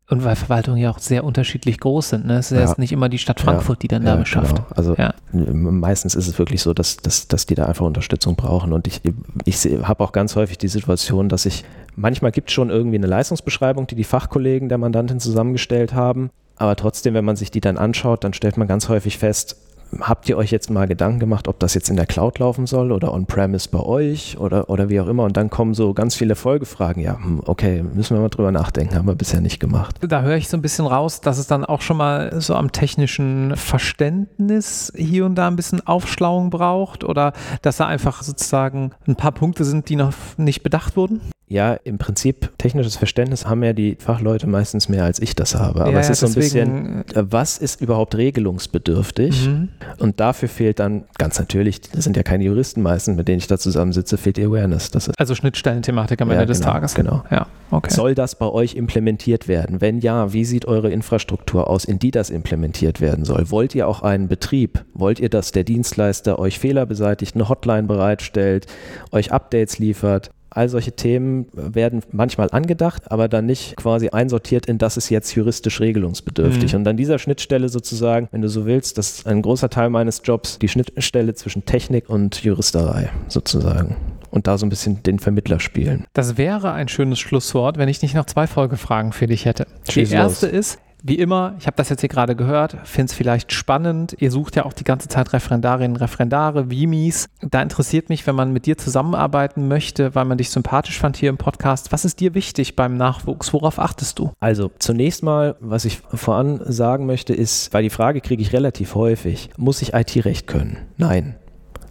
Und 0.09 0.23
weil 0.23 0.37
Verwaltungen 0.37 0.79
ja 0.79 0.91
auch 0.91 1.01
sehr 1.01 1.25
unterschiedlich 1.25 1.81
groß 1.81 2.11
sind. 2.11 2.27
Ne? 2.27 2.39
Es 2.39 2.53
ist 2.53 2.59
ja. 2.61 2.75
nicht 2.79 2.93
immer 2.93 3.09
die 3.09 3.19
Stadt 3.19 3.41
Frankfurt, 3.41 3.83
die 3.83 3.89
dann 3.89 4.05
ja, 4.05 4.15
da 4.15 4.21
beschafft. 4.21 4.57
Genau. 4.57 4.69
Also 4.77 4.95
ja. 4.95 5.15
meistens 5.33 6.15
ist 6.15 6.29
es 6.29 6.39
wirklich 6.39 6.63
so, 6.63 6.73
dass, 6.75 6.97
dass, 6.99 7.27
dass 7.27 7.47
die 7.47 7.57
da 7.57 7.67
einfach 7.67 7.85
Unterstützung 7.85 8.37
brauchen. 8.37 8.73
Und 8.73 8.87
ich, 8.87 9.01
ich 9.45 9.65
habe 9.83 10.05
auch 10.05 10.13
ganz 10.13 10.37
häufig 10.37 10.59
die 10.59 10.69
Situation, 10.69 11.29
dass 11.29 11.45
ich, 11.45 11.65
manchmal 11.97 12.31
gibt 12.31 12.51
es 12.51 12.55
schon 12.55 12.71
irgendwie 12.71 12.99
eine 12.99 13.09
Leistungsbeschreibung, 13.09 13.89
die 13.89 13.97
die 13.97 14.05
Fachkollegen 14.05 14.69
der 14.69 14.79
Mandantin 14.79 15.19
zusammengestellt 15.19 15.93
haben. 15.93 16.31
Aber 16.55 16.77
trotzdem, 16.77 17.15
wenn 17.15 17.25
man 17.25 17.35
sich 17.35 17.51
die 17.51 17.61
dann 17.61 17.77
anschaut, 17.77 18.23
dann 18.23 18.33
stellt 18.33 18.57
man 18.57 18.69
ganz 18.69 18.89
häufig 18.89 19.19
fest, 19.19 19.57
habt 20.01 20.29
ihr 20.29 20.37
euch 20.37 20.51
jetzt 20.51 20.71
mal 20.71 20.87
Gedanken 20.87 21.21
gemacht, 21.21 21.49
ob 21.49 21.59
das 21.59 21.75
jetzt 21.75 21.89
in 21.89 21.97
der 21.97 22.07
Cloud 22.07 22.39
laufen 22.39 22.67
soll 22.67 22.93
oder 22.93 23.13
on-premise 23.13 23.69
bei 23.71 23.81
euch 23.81 24.39
oder, 24.39 24.69
oder 24.69 24.89
wie 24.89 25.01
auch 25.01 25.07
immer? 25.07 25.25
Und 25.25 25.37
dann 25.37 25.51
kommen 25.51 25.75
so 25.75 25.95
ganz 25.95 26.15
viele 26.15 26.35
Folgefragen. 26.35 27.03
Ja, 27.03 27.17
hm, 27.17 27.43
okay, 27.45 27.83
müssen 27.83 28.17
wir 28.17 28.21
mal 28.21 28.29
drüber 28.29 28.53
nachdenken, 28.53 28.95
haben 28.95 29.07
wir 29.07 29.15
bisher 29.15 29.41
nicht 29.41 29.61
gemacht. 29.61 29.97
Da 30.01 30.23
höre 30.23 30.37
ich 30.37 30.49
so 30.49 30.57
ein 30.57 30.63
bisschen 30.63 30.87
raus, 30.87 31.21
dass 31.21 31.39
es 31.39 31.47
dann 31.47 31.65
auch 31.65 31.83
schon 31.83 31.97
mal 31.97 32.41
so 32.41 32.55
am 32.55 32.73
technischen 32.73 33.57
Verständnis 33.57 34.93
hier 34.97 35.27
und 35.27 35.35
da 35.37 35.49
ein 35.49 35.57
bisschen 35.57 35.87
Aufschlauung 35.87 36.51
braucht 36.51 37.05
oder 37.05 37.33
dass 37.63 37.79
da 37.79 37.87
einfach 37.87 38.23
sozusagen 38.23 38.93
ein 39.07 39.17
paar 39.17 39.33
Punkte 39.33 39.65
sind, 39.65 39.89
die 39.89 39.97
noch 39.97 40.13
nicht 40.37 40.63
bedacht 40.63 40.97
wurden? 40.97 41.21
Ja, 41.49 41.75
im 41.75 41.99
Prinzip 41.99 42.59
technisches 42.59 42.97
Verständnis 42.97 43.47
haben 43.47 43.63
ja 43.63 43.73
die 43.73 43.97
Fachleute 44.01 44.49
meistens 44.49 44.89
mehr 44.89 45.05
als 45.05 45.21
ich 45.21 45.37
das 45.37 45.55
habe. 45.55 45.83
Aber 45.83 45.93
ja, 45.93 46.01
es 46.01 46.11
ist 46.11 46.21
so 46.21 46.27
ein 46.27 46.35
bisschen, 46.35 47.05
äh, 47.15 47.25
was 47.31 47.59
ist 47.59 47.81
überhaupt 47.81 48.17
regelungsbedürftig? 48.17 49.47
Mhm. 49.47 49.69
Und 49.99 50.21
dafür 50.21 50.49
fehlt 50.49 50.79
dann 50.79 51.05
ganz 51.19 51.39
natürlich, 51.39 51.81
das 51.81 52.05
sind 52.05 52.17
ja 52.17 52.23
keine 52.23 52.45
Juristen 52.45 52.83
meistens, 52.83 53.17
mit 53.17 53.29
denen 53.29 53.39
ich 53.39 53.47
da 53.47 53.59
zusammensitze, 53.59 54.17
fehlt 54.17 54.37
die 54.37 54.45
Awareness. 54.45 54.91
Das 54.91 55.11
also 55.11 55.35
Schnittstellenthematik 55.35 56.21
am 56.21 56.29
ja, 56.29 56.35
Ende 56.35 56.47
des 56.47 56.61
genau, 56.61 56.73
Tages. 56.73 56.95
Genau. 56.95 57.25
Ja, 57.31 57.47
okay. 57.71 57.93
Soll 57.93 58.15
das 58.15 58.35
bei 58.35 58.47
euch 58.47 58.75
implementiert 58.75 59.49
werden? 59.49 59.81
Wenn 59.81 60.01
ja, 60.01 60.33
wie 60.33 60.45
sieht 60.45 60.67
eure 60.67 60.91
Infrastruktur 60.91 61.69
aus, 61.69 61.85
in 61.85 61.99
die 61.99 62.11
das 62.11 62.31
implementiert 62.31 63.01
werden 63.01 63.25
soll? 63.25 63.51
Wollt 63.51 63.75
ihr 63.75 63.89
auch 63.89 64.03
einen 64.03 64.29
Betrieb? 64.29 64.85
Wollt 64.95 65.21
ihr, 65.21 65.29
dass 65.29 65.53
der 65.53 65.65
Dienstleister 65.65 66.39
euch 66.39 66.59
Fehler 66.59 66.87
beseitigt, 66.87 67.35
eine 67.35 67.49
Hotline 67.49 67.85
bereitstellt, 67.85 68.67
euch 69.13 69.33
Updates 69.33 69.79
liefert? 69.79 70.31
All 70.57 70.69
solche 70.69 70.93
Themen 70.93 71.47
werden 71.53 72.03
manchmal 72.13 72.49
angedacht, 72.51 73.11
aber 73.11 73.29
dann 73.29 73.47
nicht 73.47 73.77
quasi 73.77 74.09
einsortiert 74.09 74.67
in 74.67 74.79
das 74.79 74.97
ist 74.97 75.11
jetzt 75.11 75.35
juristisch 75.35 75.81
regelungsbedürftig. 75.81 76.73
Mhm. 76.73 76.81
Und 76.81 76.89
an 76.89 76.97
dieser 76.97 77.19
Schnittstelle 77.19 77.69
sozusagen, 77.69 78.29
wenn 78.33 78.43
du 78.43 78.49
so 78.49 78.65
willst, 78.65 78.97
das 78.99 79.19
ist 79.19 79.27
ein 79.27 79.43
großer 79.43 79.69
Teil 79.69 79.91
meines 79.91 80.23
Jobs, 80.25 80.59
die 80.59 80.69
Schnittstelle 80.69 81.35
zwischen 81.35 81.67
Technik 81.67 82.09
und 82.09 82.43
Juristerei 82.43 83.11
sozusagen 83.29 83.97
und 84.31 84.47
da 84.47 84.59
so 84.59 84.67
ein 84.67 84.69
bisschen 84.69 85.03
den 85.03 85.19
Vermittler 85.19 85.61
spielen. 85.61 86.05
Das 86.13 86.37
wäre 86.37 86.73
ein 86.73 86.89
schönes 86.89 87.19
Schlusswort, 87.19 87.79
wenn 87.79 87.89
ich 87.89 88.03
nicht 88.03 88.15
noch 88.15 88.27
zwei 88.27 88.47
Folgefragen 88.47 89.13
für 89.13 89.27
dich 89.27 89.45
hätte. 89.45 89.67
Schieß 89.89 90.11
die 90.11 90.15
erste 90.15 90.47
los. 90.47 90.55
ist, 90.55 90.79
wie 91.07 91.19
immer, 91.19 91.55
ich 91.59 91.67
habe 91.67 91.77
das 91.77 91.89
jetzt 91.89 92.01
hier 92.01 92.09
gerade 92.09 92.35
gehört, 92.35 92.77
finde 92.85 93.11
es 93.11 93.15
vielleicht 93.15 93.53
spannend. 93.53 94.17
Ihr 94.19 94.33
sucht 94.33 94.57
ja 94.57 94.65
auch 94.65 94.73
die 94.73 94.85
ganze 94.85 95.07
Zeit 95.07 95.33
Referendarinnen, 95.33 95.97
Referendare, 95.97 96.69
Vimis. 96.69 97.29
Da 97.43 97.63
interessiert 97.63 98.09
mich, 98.09 98.27
wenn 98.27 98.35
man 98.35 98.53
mit 98.53 98.67
dir 98.67 98.77
zusammenarbeiten 98.77 99.69
möchte, 99.69 100.15
weil 100.17 100.25
man 100.25 100.39
dich 100.39 100.51
sympathisch 100.51 100.99
fand 100.99 101.17
hier 101.17 101.31
im 101.31 101.37
Podcast. 101.37 101.93
Was 101.93 102.05
ist 102.05 102.19
dir 102.19 102.35
wichtig 102.35 102.75
beim 102.75 102.97
Nachwuchs? 102.97 103.53
Worauf 103.53 103.79
achtest 103.79 104.19
du? 104.19 104.33
Also 104.41 104.73
zunächst 104.79 105.23
mal, 105.23 105.57
was 105.61 105.85
ich 105.85 105.99
voran 105.99 106.61
sagen 106.65 107.07
möchte, 107.07 107.35
ist, 107.35 107.73
weil 107.73 107.85
die 107.85 107.91
Frage 107.91 108.21
kriege 108.21 108.43
ich 108.43 108.53
relativ 108.53 108.95
häufig, 108.97 109.51
muss 109.57 109.83
ich 109.83 109.95
IT-Recht 109.95 110.47
können? 110.49 110.79
Nein. 110.97 111.37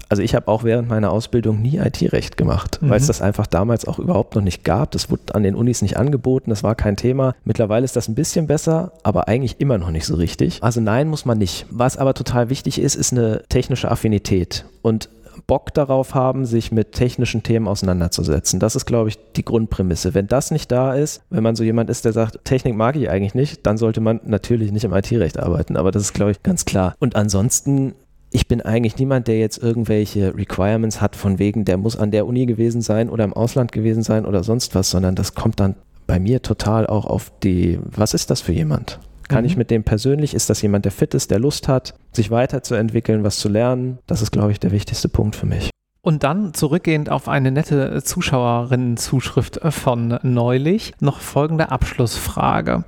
Also 0.10 0.24
ich 0.24 0.36
habe 0.36 0.48
auch 0.48 0.64
während 0.64 0.88
meiner 0.88 1.12
Ausbildung 1.12 1.62
nie 1.62 1.78
IT-Recht 1.78 2.38
gemacht, 2.38 2.80
mhm. 2.82 2.90
weil 2.90 2.98
es 2.98 3.08
das 3.08 3.22
einfach 3.22 3.48
damals 3.48 3.86
auch 3.86 4.00
überhaupt 4.00 4.36
noch 4.36 4.42
nicht 4.42 4.64
gab. 4.64 4.92
Das 4.92 5.10
wurde 5.10 5.36
an 5.36 5.44
den 5.44 5.56
Unis 5.56 5.82
nicht 5.82 5.98
angeboten, 5.98 6.50
das 6.50 6.64
war 6.64 6.76
kein 6.76 6.96
Thema. 6.96 7.36
Mittlerweile 7.44 7.86
ist 7.86 7.96
das 7.96 8.08
ein 8.08 8.16
bisschen 8.16 8.48
besser, 8.48 8.92
aber 9.04 9.28
eigentlich 9.28 9.60
immer 9.60 9.78
noch 9.78 9.92
nicht 9.92 10.06
so 10.06 10.16
richtig. 10.16 10.62
Also 10.62 10.82
nein, 10.82 11.08
muss 11.08 11.26
man 11.26 11.38
nicht. 11.38 11.66
Was 11.70 11.98
aber 11.98 12.14
total 12.14 12.50
wichtig 12.50 12.80
ist, 12.80 12.96
ist 12.96 13.14
eine 13.14 13.44
technische 13.50 13.90
Affinität. 13.90 14.66
Und 14.82 15.10
Bock 15.48 15.74
darauf 15.74 16.14
haben, 16.16 16.46
sich 16.46 16.72
mit 16.72 16.94
technischen 16.94 17.44
Themen 17.44 17.68
auseinanderzusetzen. 17.68 18.60
Das 18.60 18.76
ist, 18.76 18.86
glaube 18.86 19.10
ich, 19.10 19.18
die 19.36 19.46
Grundprämisse. 19.46 20.14
Wenn 20.14 20.28
das 20.28 20.52
nicht 20.52 20.72
da 20.72 20.94
ist, 20.94 21.22
wenn 21.30 21.44
man 21.44 21.56
so 21.56 21.64
jemand 21.64 21.90
ist, 21.90 22.06
der 22.06 22.14
sagt, 22.14 22.44
Technik 22.46 22.76
mag 22.76 22.96
ich 22.96 23.10
eigentlich 23.10 23.36
nicht, 23.36 23.66
dann 23.66 23.78
sollte 23.78 24.02
man 24.02 24.22
natürlich 24.24 24.72
nicht 24.72 24.84
im 24.84 24.94
IT-Recht 24.94 25.40
arbeiten. 25.40 25.78
Aber 25.78 25.92
das 25.92 26.04
ist, 26.04 26.14
glaube 26.14 26.32
ich, 26.32 26.44
ganz 26.44 26.66
klar. 26.66 26.96
Und 27.00 27.16
ansonsten 27.16 27.94
ich 28.36 28.50
bin 28.50 28.60
eigentlich 28.60 28.98
niemand, 28.98 29.30
der 29.30 29.40
jetzt 29.40 29.64
irgendwelche 29.64 30.36
Requirements 30.36 31.00
hat, 31.00 31.16
von 31.16 31.40
wegen, 31.40 31.64
der 31.64 31.78
muss 31.78 31.96
an 31.96 32.12
der 32.12 32.28
Uni 32.28 32.46
gewesen 32.46 32.82
sein 32.82 33.10
oder 33.10 33.24
im 33.24 33.32
Ausland 33.32 33.72
gewesen 33.72 34.04
sein 34.04 34.26
oder 34.26 34.44
sonst 34.44 34.76
was, 34.76 34.90
sondern 34.90 35.16
das 35.16 35.36
kommt 35.36 35.62
dann 35.62 35.76
bei 36.06 36.20
mir 36.20 36.42
total 36.42 36.86
auch 36.86 37.06
auf 37.06 37.32
die, 37.44 37.80
was 37.86 38.14
ist 38.14 38.30
das 38.30 38.42
für 38.42 38.52
jemand? 38.52 39.00
Kann 39.30 39.44
mhm. 39.44 39.46
ich 39.46 39.56
mit 39.56 39.72
dem 39.72 39.86
persönlich, 39.86 40.34
ist 40.34 40.50
das 40.50 40.62
jemand, 40.62 40.84
der 40.84 40.92
fit 40.92 41.14
ist, 41.14 41.32
der 41.32 41.40
Lust 41.40 41.70
hat, 41.70 41.94
sich 42.12 42.30
weiterzuentwickeln, 42.30 43.24
was 43.24 43.40
zu 43.40 43.48
lernen? 43.48 44.00
Das 44.06 44.22
ist, 44.22 44.32
glaube 44.32 44.52
ich, 44.52 44.60
der 44.60 44.72
wichtigste 44.72 45.08
Punkt 45.08 45.38
für 45.38 45.46
mich. 45.46 45.70
Und 46.02 46.24
dann 46.24 46.54
zurückgehend 46.54 47.10
auf 47.10 47.30
eine 47.30 47.52
nette 47.52 48.04
Zuschauerinnen-Zuschrift 48.04 49.62
von 49.70 50.20
neulich 50.24 50.94
noch 51.00 51.22
folgende 51.22 51.72
Abschlussfrage. 51.72 52.84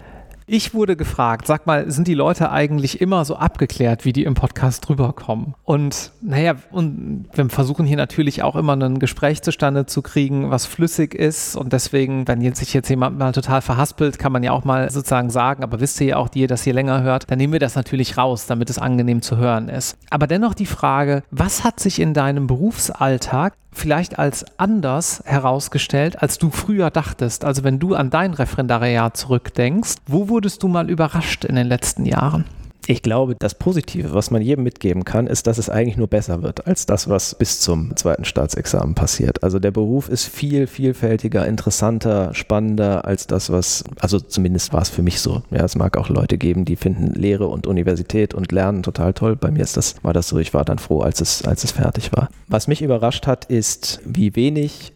Ich 0.50 0.74
wurde 0.74 0.96
gefragt, 0.96 1.46
sag 1.46 1.68
mal, 1.68 1.92
sind 1.92 2.08
die 2.08 2.14
Leute 2.14 2.50
eigentlich 2.52 3.02
immer 3.02 3.26
so 3.26 3.36
abgeklärt, 3.36 4.06
wie 4.06 4.14
die 4.14 4.24
im 4.24 4.34
Podcast 4.34 4.88
rüberkommen? 4.90 5.56
Und 5.66 6.14
naja, 6.22 6.56
und 6.72 7.26
wir 7.34 7.50
versuchen 7.50 7.86
hier 7.86 7.98
natürlich 7.98 8.44
auch 8.44 8.56
immer 8.56 8.78
ein 8.78 9.00
Gespräch 9.00 9.42
zustande 9.42 9.88
zu 9.88 10.02
kriegen, 10.02 10.50
was 10.50 10.66
flüssig 10.66 11.14
ist. 11.14 11.58
Und 11.58 11.74
deswegen, 11.74 12.30
wenn 12.30 12.40
jetzt 12.40 12.60
sich 12.60 12.74
jetzt 12.74 12.88
jemand 12.88 13.18
mal 13.18 13.34
total 13.34 13.62
verhaspelt, 13.62 14.20
kann 14.20 14.32
man 14.32 14.42
ja 14.42 14.54
auch 14.54 14.64
mal 14.64 14.90
sozusagen 14.90 15.30
sagen, 15.32 15.64
aber 15.64 15.82
wisst 15.82 16.00
ihr 16.00 16.08
ja 16.08 16.16
auch, 16.16 16.30
die 16.30 16.40
ihr 16.40 16.48
das 16.48 16.64
hier 16.64 16.74
länger 16.74 17.02
hört, 17.02 17.30
dann 17.30 17.40
nehmen 17.40 17.52
wir 17.52 17.60
das 17.60 17.76
natürlich 17.76 18.18
raus, 18.18 18.46
damit 18.46 18.70
es 18.70 18.80
angenehm 18.80 19.22
zu 19.22 19.36
hören 19.36 19.68
ist. 19.68 19.98
Aber 20.12 20.28
dennoch 20.28 20.54
die 20.54 20.66
Frage, 20.66 21.24
was 21.30 21.66
hat 21.66 21.82
sich 21.82 22.00
in 22.00 22.14
deinem 22.14 22.48
Berufsalltag 22.48 23.54
vielleicht 23.78 24.20
als 24.20 24.46
anders 24.58 25.22
herausgestellt, 25.26 26.22
als 26.22 26.38
du 26.38 26.50
früher 26.50 26.90
dachtest? 26.90 27.46
Also 27.46 27.64
wenn 27.64 27.80
du 27.80 27.96
an 27.96 28.10
dein 28.10 28.34
Referendariat 28.34 29.16
zurückdenkst, 29.16 29.96
wo 30.08 30.28
wurdest 30.28 30.64
du 30.64 30.68
mal 30.68 30.90
überrascht 30.90 31.46
in 31.46 31.56
den 31.56 31.68
letzten 31.68 32.06
Jahren? 32.06 32.46
Ich 32.90 33.02
glaube, 33.02 33.36
das 33.38 33.54
Positive, 33.54 34.14
was 34.14 34.32
man 34.32 34.42
jedem 34.42 34.64
mitgeben 34.64 35.04
kann, 35.04 35.28
ist, 35.28 35.46
dass 35.46 35.58
es 35.58 35.70
eigentlich 35.70 35.98
nur 35.98 36.08
besser 36.08 36.42
wird 36.42 36.68
als 36.68 36.86
das, 36.86 37.10
was 37.10 37.36
bis 37.36 37.60
zum 37.60 37.94
zweiten 37.98 38.24
Staatsexamen 38.24 38.96
passiert. 38.96 39.44
Also 39.44 39.60
der 39.60 39.72
Beruf 39.72 40.08
ist 40.08 40.26
viel 40.26 40.68
vielfältiger, 40.68 41.46
interessanter, 41.46 42.34
spannender 42.34 43.04
als 43.04 43.28
das, 43.28 43.52
was, 43.52 43.84
also 44.00 44.22
zumindest 44.22 44.72
war 44.72 44.82
es 44.82 44.90
für 44.90 45.02
mich 45.02 45.20
so. 45.20 45.44
Ja, 45.52 45.66
es 45.66 45.76
mag 45.76 45.98
auch 45.98 46.08
Leute 46.08 46.38
geben, 46.38 46.64
die 46.64 46.78
finden 46.78 47.14
Lehre 47.14 47.48
und 47.48 47.68
Universität 47.68 48.34
und 48.34 48.54
Lernen 48.54 48.84
total 48.84 49.14
toll. 49.14 49.36
Bei 49.36 49.52
mir 49.52 49.64
ist 49.64 49.76
das, 49.76 49.96
war 50.02 50.14
das 50.14 50.30
so. 50.30 50.40
Ich 50.40 50.54
war 50.54 50.64
dann 50.64 50.80
froh, 50.80 51.02
als 51.02 51.20
es, 51.20 51.44
als 51.44 51.66
es 51.66 51.72
fertig 51.72 52.14
war. 52.14 52.30
Was 52.48 52.70
mich 52.70 52.82
überrascht 52.82 53.28
hat, 53.28 53.44
ist, 53.46 54.00
wie 54.06 54.34
wenig 54.38 54.94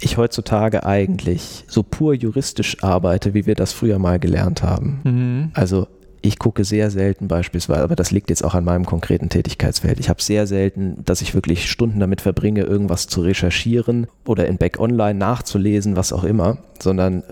ich 0.00 0.16
heutzutage 0.16 0.86
eigentlich 0.86 1.64
so 1.68 1.82
pur 1.82 2.14
juristisch 2.14 2.82
arbeite, 2.82 3.34
wie 3.34 3.44
wir 3.44 3.54
das 3.54 3.74
früher 3.74 3.98
mal 3.98 4.18
gelernt 4.18 4.62
haben. 4.62 5.00
Mhm. 5.04 5.50
Also 5.54 5.86
ich 6.26 6.38
gucke 6.38 6.64
sehr 6.64 6.90
selten 6.90 7.28
beispielsweise, 7.28 7.82
aber 7.82 7.96
das 7.96 8.10
liegt 8.10 8.30
jetzt 8.30 8.44
auch 8.44 8.54
an 8.54 8.64
meinem 8.64 8.84
konkreten 8.84 9.28
Tätigkeitsfeld. 9.28 10.00
Ich 10.00 10.08
habe 10.08 10.22
sehr 10.22 10.46
selten, 10.46 11.04
dass 11.04 11.20
ich 11.20 11.34
wirklich 11.34 11.70
Stunden 11.70 12.00
damit 12.00 12.20
verbringe, 12.20 12.62
irgendwas 12.62 13.06
zu 13.06 13.20
recherchieren 13.20 14.06
oder 14.24 14.46
in 14.46 14.58
Back 14.58 14.78
Online 14.80 15.18
nachzulesen, 15.18 15.96
was 15.96 16.12
auch 16.12 16.24
immer, 16.24 16.58
sondern 16.80 17.22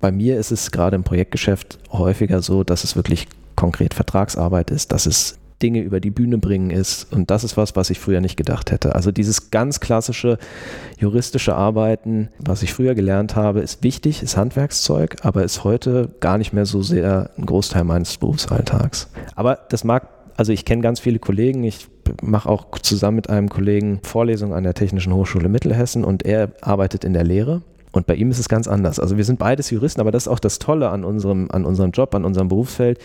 bei 0.00 0.10
mir 0.10 0.38
ist 0.38 0.50
es 0.50 0.70
gerade 0.70 0.96
im 0.96 1.04
Projektgeschäft 1.04 1.78
häufiger 1.92 2.42
so, 2.42 2.64
dass 2.64 2.84
es 2.84 2.96
wirklich 2.96 3.28
konkret 3.56 3.94
Vertragsarbeit 3.94 4.70
ist, 4.70 4.92
dass 4.92 5.06
es 5.06 5.38
Dinge 5.62 5.80
über 5.80 6.00
die 6.00 6.10
Bühne 6.10 6.38
bringen 6.38 6.70
ist. 6.70 7.12
Und 7.12 7.30
das 7.30 7.44
ist 7.44 7.56
was, 7.56 7.76
was 7.76 7.90
ich 7.90 8.00
früher 8.00 8.20
nicht 8.20 8.36
gedacht 8.36 8.70
hätte. 8.70 8.94
Also 8.94 9.12
dieses 9.12 9.50
ganz 9.50 9.80
klassische 9.80 10.38
juristische 10.98 11.54
Arbeiten, 11.54 12.28
was 12.38 12.62
ich 12.62 12.72
früher 12.72 12.94
gelernt 12.94 13.36
habe, 13.36 13.60
ist 13.60 13.82
wichtig, 13.82 14.22
ist 14.22 14.36
Handwerkszeug, 14.36 15.16
aber 15.22 15.44
ist 15.44 15.64
heute 15.64 16.10
gar 16.20 16.38
nicht 16.38 16.52
mehr 16.52 16.66
so 16.66 16.82
sehr 16.82 17.30
ein 17.38 17.46
Großteil 17.46 17.84
meines 17.84 18.16
Berufsalltags. 18.16 19.08
Aber 19.34 19.58
das 19.68 19.84
mag, 19.84 20.08
also 20.36 20.52
ich 20.52 20.64
kenne 20.64 20.82
ganz 20.82 21.00
viele 21.00 21.18
Kollegen, 21.18 21.64
ich 21.64 21.88
mache 22.20 22.48
auch 22.48 22.78
zusammen 22.78 23.16
mit 23.16 23.30
einem 23.30 23.48
Kollegen 23.48 24.00
Vorlesungen 24.02 24.52
an 24.52 24.64
der 24.64 24.74
Technischen 24.74 25.14
Hochschule 25.14 25.48
Mittelhessen 25.48 26.04
und 26.04 26.24
er 26.24 26.50
arbeitet 26.60 27.04
in 27.04 27.12
der 27.12 27.24
Lehre. 27.24 27.62
Und 27.92 28.06
bei 28.06 28.14
ihm 28.14 28.30
ist 28.30 28.38
es 28.38 28.48
ganz 28.48 28.66
anders. 28.66 28.98
Also 28.98 29.16
wir 29.16 29.24
sind 29.24 29.38
beides 29.38 29.70
Juristen, 29.70 30.00
aber 30.00 30.10
das 30.10 30.24
ist 30.24 30.28
auch 30.28 30.38
das 30.38 30.58
Tolle 30.58 30.88
an 30.88 31.04
unserem, 31.04 31.48
an 31.50 31.64
unserem 31.64 31.90
Job, 31.90 32.14
an 32.14 32.24
unserem 32.24 32.48
Berufsfeld. 32.48 32.98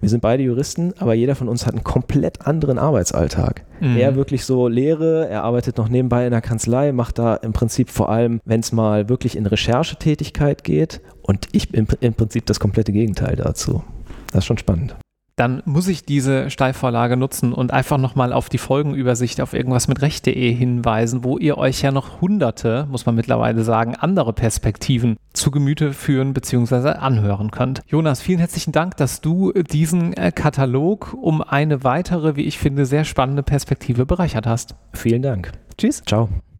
Wir 0.00 0.10
sind 0.10 0.20
beide 0.20 0.42
Juristen, 0.42 0.92
aber 0.98 1.14
jeder 1.14 1.34
von 1.34 1.48
uns 1.48 1.66
hat 1.66 1.74
einen 1.74 1.84
komplett 1.84 2.46
anderen 2.46 2.78
Arbeitsalltag. 2.78 3.64
Mhm. 3.80 3.96
Er 3.96 4.16
wirklich 4.16 4.44
so 4.44 4.68
Lehre, 4.68 5.28
er 5.28 5.44
arbeitet 5.44 5.78
noch 5.78 5.88
nebenbei 5.88 6.26
in 6.26 6.30
der 6.30 6.42
Kanzlei, 6.42 6.92
macht 6.92 7.18
da 7.18 7.34
im 7.36 7.52
Prinzip 7.52 7.90
vor 7.90 8.10
allem, 8.10 8.40
wenn 8.44 8.60
es 8.60 8.72
mal 8.72 9.08
wirklich 9.08 9.36
in 9.36 9.46
Recherchetätigkeit 9.46 10.62
geht 10.62 11.00
und 11.22 11.48
ich 11.52 11.70
bin 11.70 11.86
im 12.00 12.14
Prinzip 12.14 12.46
das 12.46 12.60
komplette 12.60 12.92
Gegenteil 12.92 13.36
dazu. 13.36 13.82
Das 14.30 14.38
ist 14.40 14.46
schon 14.46 14.58
spannend 14.58 14.94
dann 15.36 15.62
muss 15.64 15.88
ich 15.88 16.04
diese 16.04 16.50
Steilvorlage 16.50 17.16
nutzen 17.16 17.52
und 17.52 17.72
einfach 17.72 17.98
nochmal 17.98 18.32
auf 18.32 18.48
die 18.48 18.58
Folgenübersicht 18.58 19.40
auf 19.40 19.52
irgendwas 19.52 19.88
mit 19.88 20.00
recht.de 20.00 20.52
hinweisen, 20.52 21.24
wo 21.24 21.38
ihr 21.38 21.58
euch 21.58 21.82
ja 21.82 21.90
noch 21.90 22.20
hunderte, 22.20 22.86
muss 22.90 23.06
man 23.06 23.14
mittlerweile 23.14 23.64
sagen, 23.64 23.96
andere 23.96 24.32
Perspektiven 24.32 25.16
zu 25.32 25.50
Gemüte 25.50 25.92
führen 25.92 26.34
bzw. 26.34 26.90
anhören 26.90 27.50
könnt. 27.50 27.82
Jonas, 27.86 28.20
vielen 28.20 28.38
herzlichen 28.38 28.72
Dank, 28.72 28.96
dass 28.96 29.20
du 29.20 29.52
diesen 29.52 30.12
äh, 30.12 30.30
Katalog 30.30 31.14
um 31.20 31.42
eine 31.42 31.82
weitere, 31.82 32.36
wie 32.36 32.44
ich 32.44 32.58
finde, 32.58 32.86
sehr 32.86 33.04
spannende 33.04 33.42
Perspektive 33.42 34.06
bereichert 34.06 34.46
hast. 34.46 34.76
Vielen 34.92 35.22
Dank. 35.22 35.52
Tschüss. 35.76 36.02
Ciao. 36.06 36.28